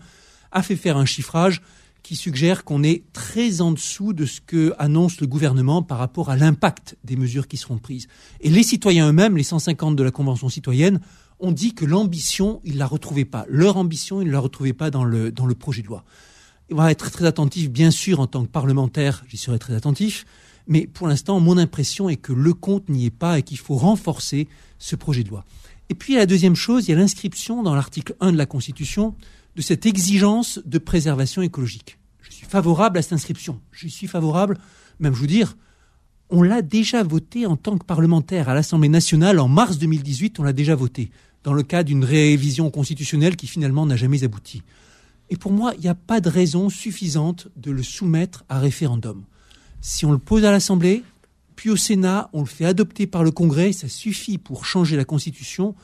a 0.51 0.63
fait 0.63 0.77
faire 0.77 0.97
un 0.97 1.05
chiffrage 1.05 1.63
qui 2.03 2.17
suggère 2.17 2.65
qu'on 2.65 2.83
est 2.83 3.05
très 3.13 3.61
en 3.61 3.73
dessous 3.73 4.13
de 4.13 4.27
ce 4.27 4.41
que 4.41 4.75
annonce 4.79 5.21
le 5.21 5.27
gouvernement 5.27 5.83
par 5.83 5.99
rapport 5.99 6.31
à 6.31 6.37
l'impact 6.37 6.97
des 7.05 7.17
mesures 7.17 7.47
qui 7.47 7.57
seront 7.57 7.79
prises. 7.79 8.09
Et 8.41 8.51
les 8.51 8.63
citoyens 8.63 9.09
eux-mêmes, 9.09 9.37
les 9.37 9.45
150 9.45 9.95
de 9.95 10.03
la 10.03 10.11
Convention 10.11 10.49
citoyenne, 10.49 11.01
ont 11.39 11.53
dit 11.53 11.75
que 11.75 11.85
l'ambition, 11.85 12.61
ils 12.65 12.75
ne 12.75 12.79
la 12.79 12.87
retrouvaient 12.87 13.25
pas. 13.25 13.45
Leur 13.49 13.77
ambition, 13.77 14.21
ils 14.21 14.29
ne 14.29 14.33
la 14.33 14.41
retrouvaient 14.41 14.73
pas 14.73 14.91
dans 14.91 15.05
le, 15.05 15.31
dans 15.31 15.47
le 15.47 15.55
projet 15.55 15.83
de 15.83 15.89
loi. 15.89 16.05
On 16.71 16.77
va 16.77 16.91
être 16.91 17.11
très 17.11 17.25
attentif, 17.25 17.71
bien 17.71 17.91
sûr, 17.91 18.21
en 18.21 18.27
tant 18.27 18.45
que 18.45 18.51
parlementaire, 18.51 19.25
j'y 19.29 19.37
serai 19.37 19.59
très 19.59 19.75
attentif, 19.75 20.25
mais 20.67 20.87
pour 20.87 21.09
l'instant, 21.09 21.41
mon 21.41 21.59
impression 21.59 22.09
est 22.09 22.17
que 22.17 22.33
le 22.33 22.55
compte 22.55 22.89
n'y 22.89 23.07
est 23.07 23.11
pas 23.11 23.39
et 23.39 23.43
qu'il 23.43 23.59
faut 23.59 23.77
renforcer 23.77 24.49
ce 24.79 24.97
projet 24.97 25.25
de 25.25 25.31
loi. 25.31 25.45
Et 25.89 25.95
puis, 25.95 26.15
la 26.15 26.27
deuxième 26.27 26.57
chose, 26.57 26.87
il 26.87 26.93
y 26.93 26.95
a 26.95 26.99
l'inscription 26.99 27.63
dans 27.63 27.75
l'article 27.75 28.15
1 28.21 28.33
de 28.33 28.37
la 28.37 28.47
Constitution 28.47 29.15
de 29.57 29.63
cette 29.63 29.87
exigence 29.87 30.61
de 30.65 30.79
préservation 30.79 31.43
écologique. 31.43 31.99
Je 32.23 32.33
suis 32.33 32.47
favorable 32.47 32.99
à 32.99 33.03
cette 33.03 33.13
inscription. 33.13 33.61
Je 33.71 33.89
suis 33.89 34.07
favorable, 34.07 34.59
même 35.01 35.15
je 35.15 35.19
vous 35.19 35.27
dire, 35.27 35.57
on 36.31 36.43
l'a 36.43 36.63
déjà 36.63 37.03
voté 37.03 37.45
en 37.45 37.57
tant 37.57 37.77
que 37.77 37.85
parlementaire 37.85 38.49
à 38.49 38.55
l'Assemblée 38.55 38.89
nationale 38.89 39.39
en 39.39 39.49
mars 39.49 39.79
2018, 39.79 40.41
on 40.41 40.45
l'a 40.45 40.55
déjà 40.55 40.75
voté 40.75 41.11
dans 41.45 41.53
le 41.53 41.63
cas 41.63 41.83
d'une 41.83 42.05
révision 42.05 42.71
constitutionnelle 42.71 43.37
qui 43.37 43.47
finalement 43.47 43.85
n'a 43.85 43.97
jamais 43.97 44.25
abouti. 44.25 44.63
Et 45.31 45.37
pour 45.37 45.53
moi, 45.53 45.73
il 45.77 45.81
n'y 45.81 45.89
a 45.89 45.95
pas 45.95 46.21
de 46.21 46.29
raison 46.29 46.69
suffisante 46.69 47.49
de 47.57 47.71
le 47.71 47.83
soumettre 47.83 48.45
à 48.49 48.59
référendum. 48.61 49.25
Si 49.85 50.07
on 50.07 50.13
le 50.13 50.19
pose 50.19 50.45
à 50.45 50.53
l'Assemblée, 50.53 51.03
puis 51.57 51.69
au 51.69 51.77
Sénat, 51.77 52.31
on 52.33 52.41
le 52.41 52.47
fait 52.47 52.65
adopter 52.65 53.09
par 53.09 53.25
le 53.25 53.33
Congrès, 53.33 53.73
ça 53.73 53.89
suffit 53.89 54.39
pour 54.39 54.65
changer 54.65 54.97
la 54.97 55.05
Constitution, 55.05 55.75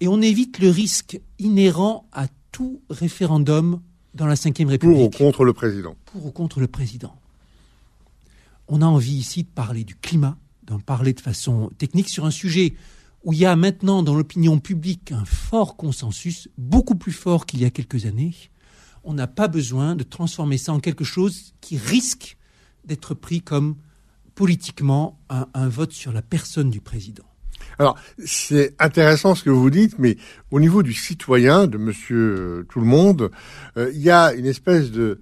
et 0.00 0.08
on 0.08 0.20
évite 0.20 0.58
le 0.58 0.68
risque 0.68 1.18
inhérent 1.38 2.06
à 2.12 2.26
tout 2.52 2.82
référendum 2.90 3.80
dans 4.12 4.26
la 4.26 4.34
Ve 4.34 4.68
République. 4.68 4.80
Pour 4.80 5.00
ou 5.00 5.08
contre 5.08 5.44
le 5.44 5.54
président? 5.54 5.96
Pour 6.04 6.26
ou 6.26 6.30
contre 6.30 6.60
le 6.60 6.66
président. 6.66 7.16
On 8.68 8.82
a 8.82 8.86
envie 8.86 9.14
ici 9.14 9.44
de 9.44 9.48
parler 9.48 9.84
du 9.84 9.96
climat, 9.96 10.36
d'en 10.64 10.78
parler 10.78 11.14
de 11.14 11.20
façon 11.20 11.70
technique 11.78 12.10
sur 12.10 12.26
un 12.26 12.30
sujet 12.30 12.74
où 13.24 13.32
il 13.32 13.38
y 13.38 13.46
a 13.46 13.56
maintenant 13.56 14.02
dans 14.02 14.14
l'opinion 14.14 14.58
publique 14.58 15.12
un 15.12 15.24
fort 15.24 15.76
consensus, 15.76 16.48
beaucoup 16.58 16.94
plus 16.94 17.12
fort 17.12 17.46
qu'il 17.46 17.60
y 17.60 17.64
a 17.64 17.70
quelques 17.70 18.04
années. 18.04 18.34
On 19.02 19.14
n'a 19.14 19.26
pas 19.26 19.48
besoin 19.48 19.96
de 19.96 20.02
transformer 20.02 20.58
ça 20.58 20.74
en 20.74 20.80
quelque 20.80 21.04
chose 21.04 21.54
qui 21.62 21.78
risque 21.78 22.36
d'être 22.90 23.14
pris 23.14 23.40
comme 23.40 23.76
politiquement 24.34 25.20
un, 25.28 25.68
vote 25.68 25.92
sur 25.92 26.12
la 26.12 26.22
personne 26.22 26.70
du 26.70 26.80
président. 26.80 27.24
Alors, 27.78 27.96
c'est 28.24 28.74
intéressant 28.80 29.34
ce 29.36 29.44
que 29.44 29.50
vous 29.50 29.70
dites, 29.70 29.98
mais 29.98 30.16
au 30.50 30.58
niveau 30.58 30.82
du 30.82 30.92
citoyen, 30.92 31.68
de 31.68 31.78
monsieur 31.78 32.36
euh, 32.38 32.66
tout 32.68 32.80
le 32.80 32.86
monde, 32.86 33.30
euh, 33.76 33.90
il 33.94 34.00
y 34.00 34.10
a 34.10 34.34
une 34.34 34.46
espèce 34.46 34.90
de 34.90 35.20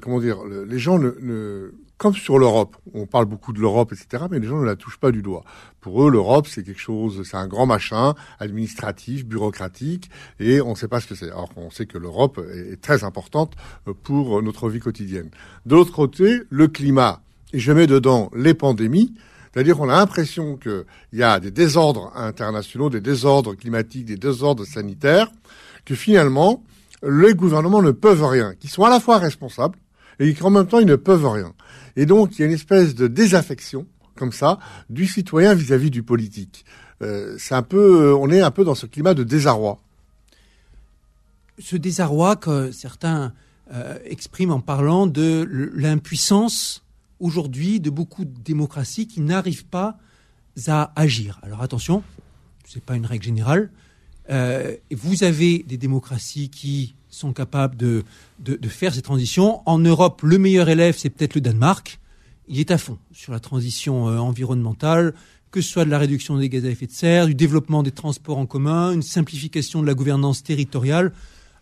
comment 0.00 0.20
dire, 0.20 0.38
les 0.44 0.78
gens 0.78 0.98
ne, 0.98 1.72
comme 1.98 2.14
sur 2.14 2.38
l'Europe, 2.38 2.76
on 2.94 3.06
parle 3.06 3.26
beaucoup 3.26 3.52
de 3.52 3.60
l'Europe, 3.60 3.92
etc., 3.92 4.24
mais 4.30 4.38
les 4.38 4.46
gens 4.46 4.60
ne 4.60 4.64
la 4.64 4.76
touchent 4.76 4.98
pas 4.98 5.10
du 5.10 5.20
doigt. 5.20 5.44
Pour 5.80 6.06
eux, 6.06 6.10
l'Europe, 6.10 6.46
c'est 6.46 6.62
quelque 6.62 6.80
chose, 6.80 7.26
c'est 7.28 7.36
un 7.36 7.48
grand 7.48 7.66
machin, 7.66 8.14
administratif, 8.38 9.26
bureaucratique, 9.26 10.08
et 10.38 10.60
on 10.60 10.70
ne 10.70 10.74
sait 10.76 10.88
pas 10.88 11.00
ce 11.00 11.08
que 11.08 11.16
c'est. 11.16 11.26
Alors 11.26 11.52
qu'on 11.52 11.70
sait 11.70 11.86
que 11.86 11.98
l'Europe 11.98 12.40
est 12.54 12.80
très 12.80 13.02
importante 13.02 13.54
euh, 13.88 13.92
pour 14.00 14.40
notre 14.42 14.70
vie 14.70 14.78
quotidienne. 14.78 15.30
De 15.66 15.74
l'autre 15.74 15.92
côté, 15.92 16.42
le 16.50 16.68
climat, 16.68 17.20
et 17.52 17.58
je 17.58 17.72
mets 17.72 17.88
dedans 17.88 18.30
les 18.34 18.54
pandémies, 18.54 19.12
c'est-à-dire 19.52 19.76
qu'on 19.76 19.88
a 19.88 19.96
l'impression 19.96 20.56
qu'il 20.56 20.84
y 21.14 21.22
a 21.24 21.40
des 21.40 21.50
désordres 21.50 22.12
internationaux, 22.14 22.90
des 22.90 23.00
désordres 23.00 23.56
climatiques, 23.56 24.04
des 24.04 24.16
désordres 24.16 24.64
sanitaires, 24.64 25.32
que 25.84 25.96
finalement, 25.96 26.62
les 27.02 27.34
gouvernements 27.34 27.82
ne 27.82 27.90
peuvent 27.90 28.24
rien, 28.24 28.54
qu'ils 28.54 28.70
sont 28.70 28.84
à 28.84 28.90
la 28.90 29.00
fois 29.00 29.18
responsables 29.18 29.78
et 30.20 30.34
qu'en 30.34 30.50
même 30.50 30.66
temps, 30.66 30.78
ils 30.78 30.86
ne 30.86 30.96
peuvent 30.96 31.26
rien. 31.26 31.52
Et 31.98 32.06
donc, 32.06 32.38
il 32.38 32.42
y 32.42 32.44
a 32.44 32.46
une 32.46 32.52
espèce 32.52 32.94
de 32.94 33.08
désaffection, 33.08 33.84
comme 34.14 34.30
ça, 34.30 34.60
du 34.88 35.04
citoyen 35.04 35.52
vis-à-vis 35.52 35.90
du 35.90 36.04
politique. 36.04 36.64
Euh, 37.02 37.34
c'est 37.40 37.56
un 37.56 37.64
peu, 37.64 38.14
on 38.14 38.30
est 38.30 38.40
un 38.40 38.52
peu 38.52 38.62
dans 38.62 38.76
ce 38.76 38.86
climat 38.86 39.14
de 39.14 39.24
désarroi. 39.24 39.80
Ce 41.58 41.74
désarroi 41.74 42.36
que 42.36 42.70
certains 42.70 43.32
euh, 43.72 43.98
expriment 44.04 44.52
en 44.52 44.60
parlant 44.60 45.08
de 45.08 45.44
l'impuissance 45.74 46.84
aujourd'hui 47.18 47.80
de 47.80 47.90
beaucoup 47.90 48.24
de 48.24 48.40
démocraties 48.44 49.08
qui 49.08 49.20
n'arrivent 49.20 49.66
pas 49.66 49.98
à 50.68 50.92
agir. 50.94 51.40
Alors 51.42 51.62
attention, 51.62 52.04
ce 52.64 52.76
n'est 52.76 52.82
pas 52.82 52.94
une 52.94 53.06
règle 53.06 53.24
générale. 53.24 53.72
Euh, 54.30 54.76
vous 54.92 55.24
avez 55.24 55.64
des 55.64 55.78
démocraties 55.78 56.48
qui 56.48 56.94
sont 57.10 57.32
capables 57.32 57.76
de, 57.76 58.04
de, 58.40 58.68
faire 58.68 58.94
ces 58.94 59.02
transitions. 59.02 59.62
En 59.66 59.78
Europe, 59.78 60.22
le 60.22 60.38
meilleur 60.38 60.68
élève, 60.68 60.96
c'est 60.96 61.10
peut-être 61.10 61.34
le 61.34 61.40
Danemark. 61.40 61.98
Il 62.48 62.58
est 62.60 62.70
à 62.70 62.78
fond 62.78 62.98
sur 63.12 63.32
la 63.32 63.40
transition 63.40 64.08
euh, 64.08 64.18
environnementale, 64.18 65.14
que 65.50 65.60
ce 65.60 65.70
soit 65.70 65.84
de 65.84 65.90
la 65.90 65.98
réduction 65.98 66.36
des 66.36 66.48
gaz 66.48 66.64
à 66.64 66.68
effet 66.68 66.86
de 66.86 66.92
serre, 66.92 67.26
du 67.26 67.34
développement 67.34 67.82
des 67.82 67.90
transports 67.90 68.38
en 68.38 68.46
commun, 68.46 68.92
une 68.92 69.02
simplification 69.02 69.82
de 69.82 69.86
la 69.86 69.94
gouvernance 69.94 70.42
territoriale 70.42 71.12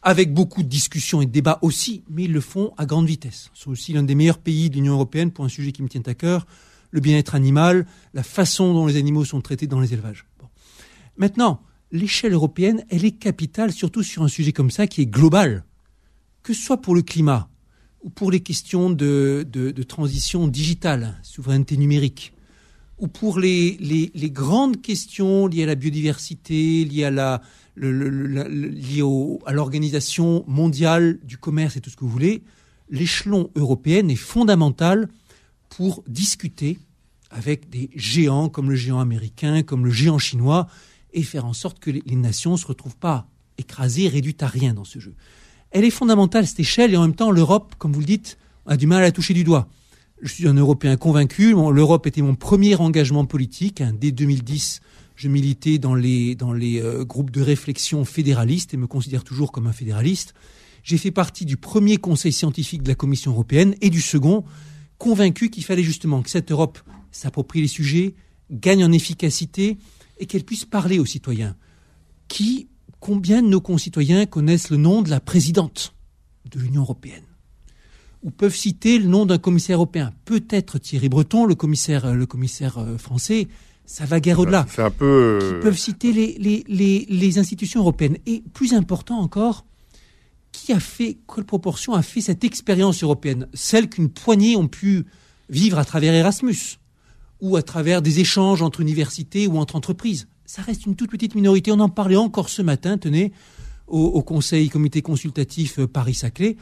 avec 0.03 0.33
beaucoup 0.33 0.63
de 0.63 0.69
discussions 0.69 1.21
et 1.21 1.27
de 1.27 1.33
débats 1.33 1.59
aussi, 1.63 2.05
mais 2.09 2.25
ils 2.25 2.33
le 2.33 2.41
font 2.41 2.73
à 2.77 2.87
grande 2.87 3.07
vitesse. 3.07 3.51
C'est 3.55 3.69
aussi 3.69 3.93
l'un 3.93 4.05
des 4.05 4.15
meilleurs 4.15 4.39
pays 4.39 4.71
de 4.71 4.77
l'Union 4.77 4.95
européenne 4.95 5.33
pour 5.33 5.45
un 5.45 5.49
sujet 5.49 5.73
qui 5.73 5.83
me 5.83 5.89
tient 5.89 6.03
à 6.07 6.15
cœur, 6.15 6.47
le 6.93 7.01
bien-être 7.01 7.35
animal, 7.35 7.87
la 8.15 8.23
façon 8.23 8.73
dont 8.73 8.87
les 8.87 8.97
animaux 8.97 9.25
sont 9.25 9.41
traités 9.41 9.67
dans 9.67 9.81
les 9.81 9.93
élevages. 9.93 10.25
Maintenant, 11.17 11.61
l'échelle 11.93 12.33
européenne, 12.33 12.85
elle 12.91 13.05
est 13.05 13.19
capitale, 13.19 13.73
surtout 13.73 14.03
sur 14.03 14.23
un 14.23 14.29
sujet 14.29 14.53
comme 14.53 14.71
ça 14.71 14.87
qui 14.87 15.03
est 15.03 15.07
global, 15.07 15.65
que 16.43 16.53
ce 16.53 16.63
soit 16.63 16.81
pour 16.81 16.95
le 16.95 17.03
climat 17.03 17.49
ou 18.03 18.11
pour 18.11 18.31
les 18.31 18.41
questions 18.41 18.91
de, 18.91 19.45
transition 19.89 20.47
digitale, 20.47 21.19
souveraineté 21.23 21.77
numérique, 21.77 22.33
ou 22.99 23.09
pour 23.09 23.41
les, 23.41 23.79
grandes 24.33 24.81
questions 24.81 25.47
liées 25.49 25.65
à 25.65 25.67
la 25.67 25.75
biodiversité, 25.75 26.85
liées 26.85 27.05
à 27.05 27.43
à 29.47 29.53
l'organisation 29.53 30.45
mondiale 30.47 31.19
du 31.25 31.37
commerce 31.37 31.77
et 31.77 31.81
tout 31.81 31.91
ce 31.91 31.97
que 31.97 32.05
vous 32.05 32.11
voulez, 32.11 32.43
l'échelon 32.89 33.51
européen 33.55 34.09
est 34.09 34.17
fondamental 34.17 35.09
pour 35.69 36.03
discuter 36.07 36.79
avec 37.31 37.69
des 37.69 37.91
géants 37.95 38.49
comme 38.49 38.71
le 38.71 38.77
géant 38.77 39.01
américain, 39.01 39.63
comme 39.63 39.85
le 39.85 39.91
géant 39.91 40.19
chinois, 40.19 40.69
et 41.17 41.23
faire 41.23 41.47
en 41.47 41.55
sorte 41.55 41.81
que 41.81 41.91
les, 41.91 42.15
nations 42.15 42.53
ne 42.53 42.57
se 42.57 42.67
retrouvent 42.67 42.97
pas 42.97 43.27
écrasées, 43.59 44.07
réduites 44.07 44.43
à 44.43 44.47
rien 44.47 44.75
dans 44.75 44.85
ce 44.85 45.01
jeu. 45.01 45.15
Elle 45.71 45.85
est 45.85 45.91
fondamentale, 45.91 46.47
cette 46.47 46.61
échelle, 46.61 46.93
et 46.93 46.97
en 46.97 47.03
même 47.03 47.15
temps, 47.15 47.31
l'Europe, 47.31 47.75
comme 47.79 47.93
vous 47.93 48.01
le 48.01 48.07
dites, 48.07 48.39
a 48.67 48.77
du 48.77 48.87
mal 48.87 48.99
à 48.99 49.03
la 49.03 49.13
toucher 49.13 49.33
du 49.33 49.43
doigt. 49.43 49.67
Je 50.21 50.29
suis 50.29 50.47
un 50.47 50.55
Européen 50.55 50.97
convaincu. 50.97 51.53
L'Europe 51.53 52.07
était 52.07 52.23
mon 52.23 52.35
premier 52.35 52.77
engagement 52.77 53.25
politique. 53.25 53.81
Hein, 53.81 53.93
dès 53.99 54.13
2010, 54.13 54.81
je 55.15 55.29
militais 55.29 55.79
dans 55.79 55.95
les, 55.95 56.35
dans 56.35 56.53
les 56.53 56.83
euh, 56.83 57.05
groupes 57.05 57.31
de 57.31 57.41
réflexion 57.41 58.05
fédéralistes 58.05 58.75
et 58.75 58.77
me 58.77 58.87
considère 58.87 59.25
toujours 59.25 59.53
comme 59.53 59.67
un 59.67 59.73
fédéraliste. 59.73 60.35
J'ai 60.83 60.99
fait 60.99 61.11
partie 61.11 61.47
du 61.47 61.57
premier 61.57 61.97
conseil 61.97 62.33
scientifique 62.33 62.83
de 62.83 62.89
la 62.89 62.95
Commission 62.95 63.33
européenne 63.33 63.75
et 63.81 63.89
du 63.89 64.03
second, 64.03 64.45
convaincu 64.99 65.49
qu'il 65.49 65.65
fallait 65.65 65.83
justement 65.83 66.23
que 66.23 66.31
cette 66.31 66.53
Europe 66.53 66.79
s'approprie 67.11 67.63
les 67.63 67.69
sujets, 67.69 68.15
gagne 68.51 68.85
en 68.85 68.93
efficacité 68.93 69.79
et 70.19 70.27
qu'elle 70.27 70.45
puisse 70.45 70.65
parler 70.65 70.99
aux 70.99 71.07
citoyens. 71.07 71.57
Qui, 72.29 72.69
combien 73.01 73.43
de 73.43 73.49
nos 73.49 73.61
concitoyens 73.61 74.27
connaissent 74.27 74.71
le 74.71 74.77
nom 74.77 75.03
de 75.03 75.11
la 75.11 75.21
présidente 75.21 75.95
de 76.51 76.59
l'Union 76.61 76.83
européenne 76.83 77.25
ou 78.23 78.31
peuvent 78.31 78.55
citer 78.55 78.99
le 78.99 79.07
nom 79.07 79.27
d'un 79.27 79.39
commissaire 79.39 79.77
européen? 79.77 80.13
Peut-être 80.25 80.79
Thierry 80.79 81.09
Breton, 81.09 81.45
le 81.45 81.55
commissaire, 81.55 82.15
le 82.15 82.27
commissaire 82.27 82.79
euh, 82.79 82.99
français, 82.99 83.49
ça 83.85 84.05
va 84.05 84.19
guère 84.19 84.41
au-delà. 84.41 84.67
C'est 84.69 84.83
un 84.83 84.91
peu. 84.91 85.39
Qui 85.41 85.63
peuvent 85.63 85.79
citer 85.79 86.13
les, 86.13 86.37
les, 86.39 86.65
les, 86.67 87.07
les, 87.09 87.39
institutions 87.39 87.81
européennes. 87.81 88.19
Et 88.27 88.43
plus 88.53 88.75
important 88.75 89.19
encore, 89.19 89.65
qui 90.51 90.73
a 90.73 90.81
fait, 90.81 91.19
quelle 91.33 91.45
proportion 91.45 91.95
a 91.95 92.03
fait 92.03 92.21
cette 92.21 92.43
expérience 92.43 93.03
européenne? 93.03 93.47
Celle 93.55 93.89
qu'une 93.89 94.09
poignée 94.09 94.57
ont 94.57 94.67
pu 94.67 95.07
vivre 95.49 95.79
à 95.79 95.85
travers 95.85 96.13
Erasmus 96.13 96.79
ou 97.41 97.57
à 97.57 97.63
travers 97.63 98.03
des 98.03 98.21
échanges 98.21 98.63
entre 98.63 98.81
universités 98.81 99.47
ou 99.47 99.59
entre 99.59 99.77
entreprises. 99.77 100.29
Ça 100.45 100.63
reste 100.63 100.87
une 100.87 100.97
toute 100.97 101.11
petite 101.11 101.35
minorité. 101.35 101.73
On 101.73 101.81
en 101.81 101.89
parlait 101.89 102.17
encore 102.17 102.49
ce 102.49 102.63
matin, 102.63 102.99
tenez, 102.99 103.33
au, 103.87 104.05
au 104.05 104.23
Conseil 104.23 104.69
Comité 104.69 105.03
consultatif 105.03 105.85
Paris-Saclay. 105.85 106.57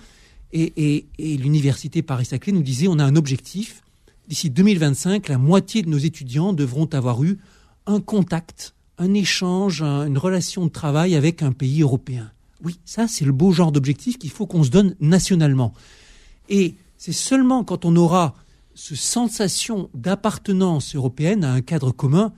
Et 0.52 1.06
l'université 1.18 2.02
Paris-Saclay 2.02 2.52
nous 2.52 2.62
disait 2.62 2.86
on 2.88 2.98
a 2.98 3.04
un 3.04 3.16
objectif 3.16 3.82
d'ici 4.28 4.50
2025, 4.50 5.28
la 5.28 5.38
moitié 5.38 5.82
de 5.82 5.88
nos 5.88 5.98
étudiants 5.98 6.52
devront 6.52 6.86
avoir 6.92 7.22
eu 7.22 7.38
un 7.86 8.00
contact, 8.00 8.74
un 8.98 9.14
échange, 9.14 9.82
une 9.82 10.18
relation 10.18 10.64
de 10.64 10.70
travail 10.70 11.14
avec 11.14 11.42
un 11.42 11.52
pays 11.52 11.82
européen. 11.82 12.30
Oui, 12.62 12.78
ça, 12.84 13.08
c'est 13.08 13.24
le 13.24 13.32
beau 13.32 13.52
genre 13.52 13.72
d'objectif 13.72 14.18
qu'il 14.18 14.30
faut 14.30 14.46
qu'on 14.46 14.64
se 14.64 14.70
donne 14.70 14.96
nationalement. 15.00 15.74
Et 16.48 16.76
c'est 16.96 17.12
seulement 17.12 17.64
quand 17.64 17.84
on 17.84 17.96
aura 17.96 18.34
cette 18.74 18.96
sensation 18.96 19.90
d'appartenance 19.94 20.94
européenne 20.94 21.44
à 21.44 21.52
un 21.52 21.60
cadre 21.60 21.92
commun 21.92 22.32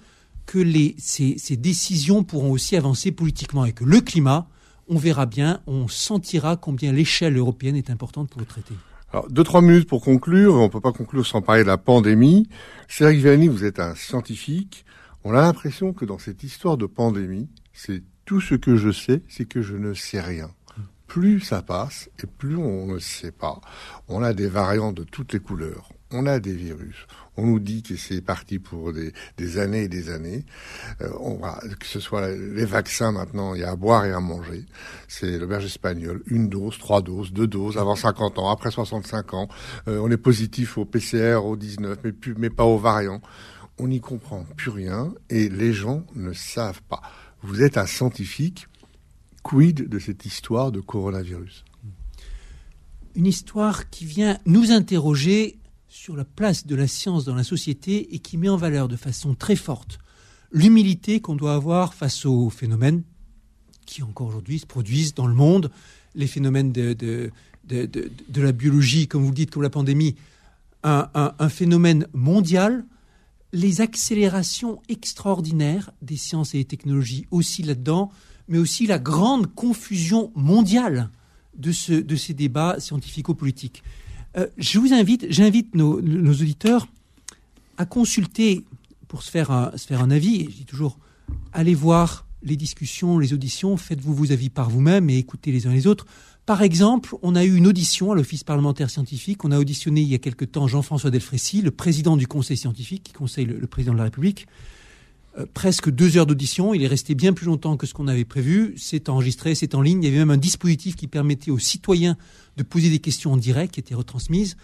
que 0.44 0.58
les, 0.58 0.94
ces, 0.98 1.38
ces 1.38 1.56
décisions 1.56 2.24
pourront 2.24 2.52
aussi 2.52 2.76
avancer 2.76 3.10
politiquement 3.10 3.64
et 3.64 3.72
que 3.72 3.84
le 3.84 4.00
climat, 4.00 4.48
on 4.88 4.96
verra 4.96 5.26
bien, 5.26 5.60
on 5.66 5.88
sentira 5.88 6.56
combien 6.56 6.92
l'échelle 6.92 7.36
européenne 7.36 7.76
est 7.76 7.90
importante 7.90 8.30
pour 8.30 8.40
le 8.40 8.46
traité. 8.46 8.74
Alors, 9.12 9.30
deux, 9.30 9.44
trois 9.44 9.62
minutes 9.62 9.88
pour 9.88 10.02
conclure. 10.02 10.54
On 10.54 10.68
peut 10.68 10.80
pas 10.80 10.92
conclure 10.92 11.26
sans 11.26 11.40
parler 11.40 11.62
de 11.62 11.68
la 11.68 11.78
pandémie. 11.78 12.48
Cédric 12.88 13.18
Villani, 13.18 13.48
vous 13.48 13.64
êtes 13.64 13.80
un 13.80 13.94
scientifique. 13.94 14.84
On 15.24 15.32
a 15.34 15.40
l'impression 15.40 15.92
que 15.92 16.04
dans 16.04 16.18
cette 16.18 16.42
histoire 16.42 16.76
de 16.76 16.86
pandémie, 16.86 17.48
c'est 17.72 18.02
tout 18.24 18.40
ce 18.40 18.54
que 18.54 18.76
je 18.76 18.90
sais, 18.90 19.22
c'est 19.28 19.46
que 19.46 19.62
je 19.62 19.76
ne 19.76 19.94
sais 19.94 20.20
rien. 20.20 20.50
Plus 21.06 21.40
ça 21.40 21.62
passe 21.62 22.10
et 22.22 22.26
plus 22.26 22.56
on 22.56 22.86
ne 22.86 22.98
sait 22.98 23.32
pas. 23.32 23.60
On 24.08 24.22
a 24.22 24.34
des 24.34 24.48
variants 24.48 24.92
de 24.92 25.04
toutes 25.04 25.32
les 25.32 25.40
couleurs. 25.40 25.88
On 26.12 26.26
a 26.26 26.38
des 26.38 26.54
virus. 26.54 27.06
On 27.36 27.46
nous 27.46 27.58
dit 27.58 27.82
que 27.82 27.96
c'est 27.96 28.20
parti 28.20 28.60
pour 28.60 28.92
des, 28.92 29.58
années 29.58 29.84
et 29.84 29.88
des 29.88 30.08
années. 30.08 30.44
Euh, 31.00 31.10
on 31.18 31.34
va, 31.34 31.60
que 31.80 31.86
ce 31.86 31.98
soit 31.98 32.28
les 32.30 32.64
vaccins 32.64 33.10
maintenant, 33.10 33.54
il 33.54 33.62
y 33.62 33.64
a 33.64 33.72
à 33.72 33.76
boire 33.76 34.04
et 34.04 34.12
à 34.12 34.20
manger. 34.20 34.64
C'est 35.08 35.36
le 35.36 35.46
berge 35.46 35.64
espagnol, 35.64 36.22
une 36.26 36.48
dose, 36.48 36.78
trois 36.78 37.02
doses, 37.02 37.32
deux 37.32 37.48
doses, 37.48 37.76
avant 37.76 37.96
50 37.96 38.38
ans, 38.38 38.50
après 38.50 38.70
65 38.70 39.34
ans. 39.34 39.48
Euh, 39.88 39.98
on 39.98 40.10
est 40.10 40.16
positif 40.16 40.78
au 40.78 40.84
PCR, 40.84 41.44
au 41.44 41.56
19, 41.56 41.98
mais, 42.04 42.12
mais 42.38 42.50
pas 42.50 42.64
aux 42.64 42.78
variants. 42.78 43.20
On 43.78 43.88
n'y 43.88 44.00
comprend 44.00 44.44
plus 44.56 44.70
rien 44.70 45.12
et 45.28 45.48
les 45.48 45.72
gens 45.72 46.04
ne 46.14 46.32
savent 46.32 46.82
pas. 46.88 47.02
Vous 47.42 47.62
êtes 47.62 47.76
un 47.78 47.86
scientifique. 47.86 48.68
Quid 49.42 49.88
de 49.88 49.98
cette 49.98 50.24
histoire 50.24 50.72
de 50.72 50.80
coronavirus? 50.80 51.64
Une 53.14 53.26
histoire 53.26 53.90
qui 53.90 54.04
vient 54.04 54.38
nous 54.44 54.72
interroger 54.72 55.58
sur 55.96 56.14
la 56.14 56.26
place 56.26 56.66
de 56.66 56.76
la 56.76 56.86
science 56.86 57.24
dans 57.24 57.34
la 57.34 57.42
société 57.42 58.14
et 58.14 58.18
qui 58.18 58.36
met 58.36 58.50
en 58.50 58.58
valeur 58.58 58.86
de 58.86 58.96
façon 58.96 59.34
très 59.34 59.56
forte 59.56 59.98
l'humilité 60.52 61.20
qu'on 61.20 61.36
doit 61.36 61.54
avoir 61.54 61.94
face 61.94 62.26
aux 62.26 62.50
phénomènes 62.50 63.02
qui 63.86 64.02
encore 64.02 64.28
aujourd'hui 64.28 64.58
se 64.58 64.66
produisent 64.66 65.14
dans 65.14 65.26
le 65.26 65.34
monde, 65.34 65.70
les 66.14 66.26
phénomènes 66.26 66.70
de, 66.70 67.30
la 68.34 68.52
biologie, 68.52 69.08
comme 69.08 69.22
vous 69.22 69.30
le 69.30 69.34
dites, 69.34 69.50
comme 69.50 69.62
la 69.62 69.70
pandémie, 69.70 70.16
un, 70.82 71.48
phénomène 71.48 72.06
mondial, 72.12 72.84
les 73.52 73.80
accélérations 73.80 74.82
extraordinaires 74.90 75.92
des 76.02 76.16
sciences 76.16 76.54
et 76.54 76.58
des 76.58 76.64
technologies 76.66 77.26
aussi 77.30 77.62
là-dedans, 77.62 78.10
mais 78.48 78.58
aussi 78.58 78.86
la 78.86 78.98
grande 78.98 79.54
confusion 79.54 80.30
mondiale 80.34 81.08
de, 81.56 82.00
de 82.00 82.16
ces 82.16 82.34
débats 82.34 82.80
scientifico-politiques. 82.80 83.82
Euh, 84.36 84.46
je 84.58 84.78
vous 84.78 84.92
invite, 84.92 85.26
j'invite 85.30 85.74
nos, 85.74 85.98
auditeurs 85.98 86.86
à 87.78 87.86
consulter, 87.86 88.64
pour 89.08 89.22
se 89.22 89.30
faire 89.30 89.50
un, 89.50 90.10
avis, 90.10 90.44
je 90.44 90.56
dis 90.56 90.64
toujours, 90.64 90.98
allez 91.52 91.74
voir 91.74 92.26
les 92.42 92.56
discussions, 92.56 93.18
les 93.18 93.32
auditions, 93.32 93.76
faites-vous 93.76 94.14
vos 94.14 94.32
avis 94.32 94.50
par 94.50 94.68
vous-même 94.68 95.10
et 95.10 95.18
écoutez 95.18 95.52
les 95.52 95.66
uns 95.66 95.72
les 95.72 95.86
autres. 95.86 96.06
Par 96.44 96.62
exemple, 96.62 97.14
on 97.22 97.34
a 97.34 97.44
eu 97.44 97.56
une 97.56 97.66
audition 97.66 98.12
à 98.12 98.14
l'Office 98.14 98.44
parlementaire 98.44 98.88
scientifique. 98.88 99.44
On 99.44 99.50
a 99.50 99.58
auditionné 99.58 100.02
il 100.02 100.08
y 100.08 100.14
a 100.14 100.18
quelque 100.18 100.44
temps 100.44 100.68
Jean-François 100.68 101.10
Delfrécy, 101.10 101.60
le 101.60 101.72
président 101.72 102.16
du 102.16 102.28
Conseil 102.28 102.56
scientifique, 102.56 103.02
qui 103.02 103.12
conseille 103.12 103.46
le, 103.46 103.58
le 103.58 103.66
président 103.66 103.94
de 103.94 103.98
la 103.98 104.04
République. 104.04 104.46
Euh, 105.38 105.46
presque 105.52 105.90
deux 105.90 106.16
heures 106.16 106.26
d'audition. 106.26 106.72
Il 106.72 106.82
est 106.82 106.86
resté 106.86 107.14
bien 107.14 107.32
plus 107.32 107.46
longtemps 107.46 107.76
que 107.76 107.86
ce 107.86 107.94
qu'on 107.94 108.08
avait 108.08 108.24
prévu. 108.24 108.74
C'est 108.76 109.08
enregistré, 109.08 109.54
c'est 109.54 109.74
en 109.74 109.82
ligne. 109.82 110.02
Il 110.02 110.06
y 110.06 110.08
avait 110.08 110.18
même 110.18 110.30
un 110.30 110.36
dispositif 110.36 110.96
qui 110.96 111.08
permettait 111.08 111.50
aux 111.50 111.58
citoyens 111.58 112.16
de 112.56 112.62
poser 112.62 112.88
des 112.88 113.00
questions 113.00 113.32
en 113.32 113.36
direct 113.36 113.74
qui 113.74 113.80
étaient 113.80 113.94
retransmises. 113.94 114.56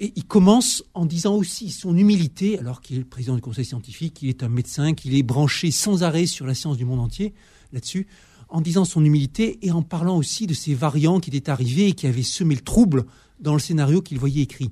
Et 0.00 0.12
il 0.16 0.24
commence 0.24 0.82
en 0.92 1.06
disant 1.06 1.34
aussi 1.34 1.70
son 1.70 1.96
humilité, 1.96 2.58
alors 2.58 2.80
qu'il 2.80 2.98
est 2.98 3.04
président 3.04 3.36
du 3.36 3.40
conseil 3.40 3.64
scientifique, 3.64 4.14
qu'il 4.14 4.28
est 4.28 4.42
un 4.42 4.48
médecin, 4.48 4.92
qu'il 4.92 5.14
est 5.14 5.22
branché 5.22 5.70
sans 5.70 6.02
arrêt 6.02 6.26
sur 6.26 6.46
la 6.46 6.54
science 6.54 6.76
du 6.76 6.84
monde 6.84 7.00
entier 7.00 7.32
là-dessus, 7.72 8.08
en 8.48 8.60
disant 8.60 8.84
son 8.84 9.04
humilité 9.04 9.58
et 9.62 9.70
en 9.70 9.82
parlant 9.82 10.16
aussi 10.16 10.46
de 10.46 10.54
ces 10.54 10.74
variants 10.74 11.20
qui 11.20 11.30
étaient 11.30 11.48
arrivés 11.48 11.88
et 11.88 11.92
qui 11.92 12.08
avaient 12.08 12.22
semé 12.22 12.56
le 12.56 12.60
trouble 12.60 13.04
dans 13.38 13.52
le 13.52 13.60
scénario 13.60 14.02
qu'il 14.02 14.18
voyait 14.18 14.42
écrit. 14.42 14.70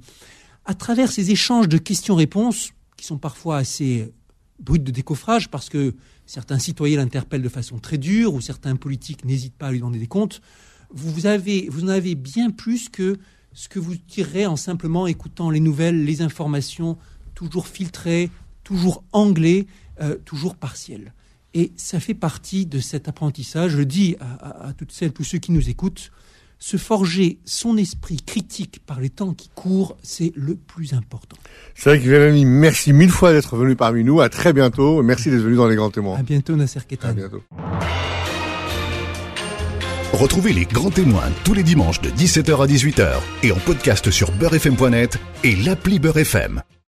À 0.64 0.74
travers 0.74 1.10
ces 1.10 1.30
échanges 1.30 1.68
de 1.68 1.78
questions-réponses, 1.78 2.72
qui 2.96 3.06
sont 3.06 3.18
parfois 3.18 3.56
assez 3.56 4.12
brutes 4.62 4.84
de 4.84 4.90
décoffrage, 4.90 5.50
parce 5.50 5.68
que 5.68 5.94
certains 6.26 6.58
citoyens 6.58 6.98
l'interpellent 6.98 7.42
de 7.42 7.48
façon 7.48 7.78
très 7.78 7.98
dure, 7.98 8.34
ou 8.34 8.40
certains 8.40 8.76
politiques 8.76 9.24
n'hésitent 9.24 9.56
pas 9.56 9.68
à 9.68 9.72
lui 9.72 9.78
demander 9.78 9.98
des 9.98 10.06
comptes, 10.06 10.40
vous, 10.90 11.26
avez, 11.26 11.68
vous 11.70 11.84
en 11.84 11.88
avez 11.88 12.14
bien 12.14 12.50
plus 12.50 12.88
que 12.88 13.18
ce 13.52 13.68
que 13.68 13.78
vous 13.78 13.96
tirerez 13.96 14.46
en 14.46 14.56
simplement 14.56 15.06
écoutant 15.06 15.50
les 15.50 15.60
nouvelles, 15.60 16.04
les 16.04 16.22
informations, 16.22 16.96
toujours 17.34 17.66
filtrées, 17.66 18.30
toujours 18.64 19.04
anglais, 19.12 19.66
euh, 20.00 20.16
toujours 20.24 20.56
partielles. 20.56 21.12
Et 21.54 21.72
ça 21.76 22.00
fait 22.00 22.14
partie 22.14 22.64
de 22.64 22.80
cet 22.80 23.08
apprentissage, 23.08 23.72
je 23.72 23.82
dis 23.82 24.16
à, 24.20 24.32
à, 24.34 24.68
à, 24.68 24.72
toutes 24.72 24.92
celles, 24.92 25.12
tous 25.12 25.24
ceux 25.24 25.38
qui 25.38 25.52
nous 25.52 25.68
écoutent, 25.68 26.10
se 26.62 26.76
forger 26.76 27.40
son 27.44 27.76
esprit 27.76 28.18
critique 28.24 28.82
par 28.86 29.00
les 29.00 29.10
temps 29.10 29.34
qui 29.34 29.50
courent, 29.52 29.96
c'est 30.04 30.32
le 30.36 30.54
plus 30.54 30.94
important. 30.94 31.36
C'est 31.74 31.90
vrai 31.90 31.98
que 31.98 32.08
Vélanie, 32.08 32.44
merci 32.44 32.92
mille 32.92 33.10
fois 33.10 33.32
d'être 33.32 33.56
venu 33.56 33.74
parmi 33.74 34.04
nous. 34.04 34.20
À 34.20 34.28
très 34.28 34.52
bientôt. 34.52 35.02
Merci 35.02 35.32
d'être 35.32 35.40
venu 35.42 35.56
dans 35.56 35.66
les 35.66 35.74
grands 35.74 35.90
témoins. 35.90 36.16
À 36.16 36.22
bientôt, 36.22 36.54
Nasser 36.54 36.78
Ketan. 36.86 37.08
À 37.08 37.12
bientôt. 37.14 37.42
Retrouvez 40.12 40.52
les 40.52 40.64
grands 40.64 40.90
témoins 40.90 41.32
tous 41.42 41.54
les 41.54 41.64
dimanches 41.64 42.00
de 42.00 42.10
17h 42.10 42.62
à 42.62 42.66
18h 42.68 43.08
et 43.42 43.50
en 43.50 43.58
podcast 43.58 44.12
sur 44.12 44.30
beurrefm.net 44.30 45.18
et 45.42 45.56
l'appli 45.56 45.98
Beurrefm. 45.98 46.62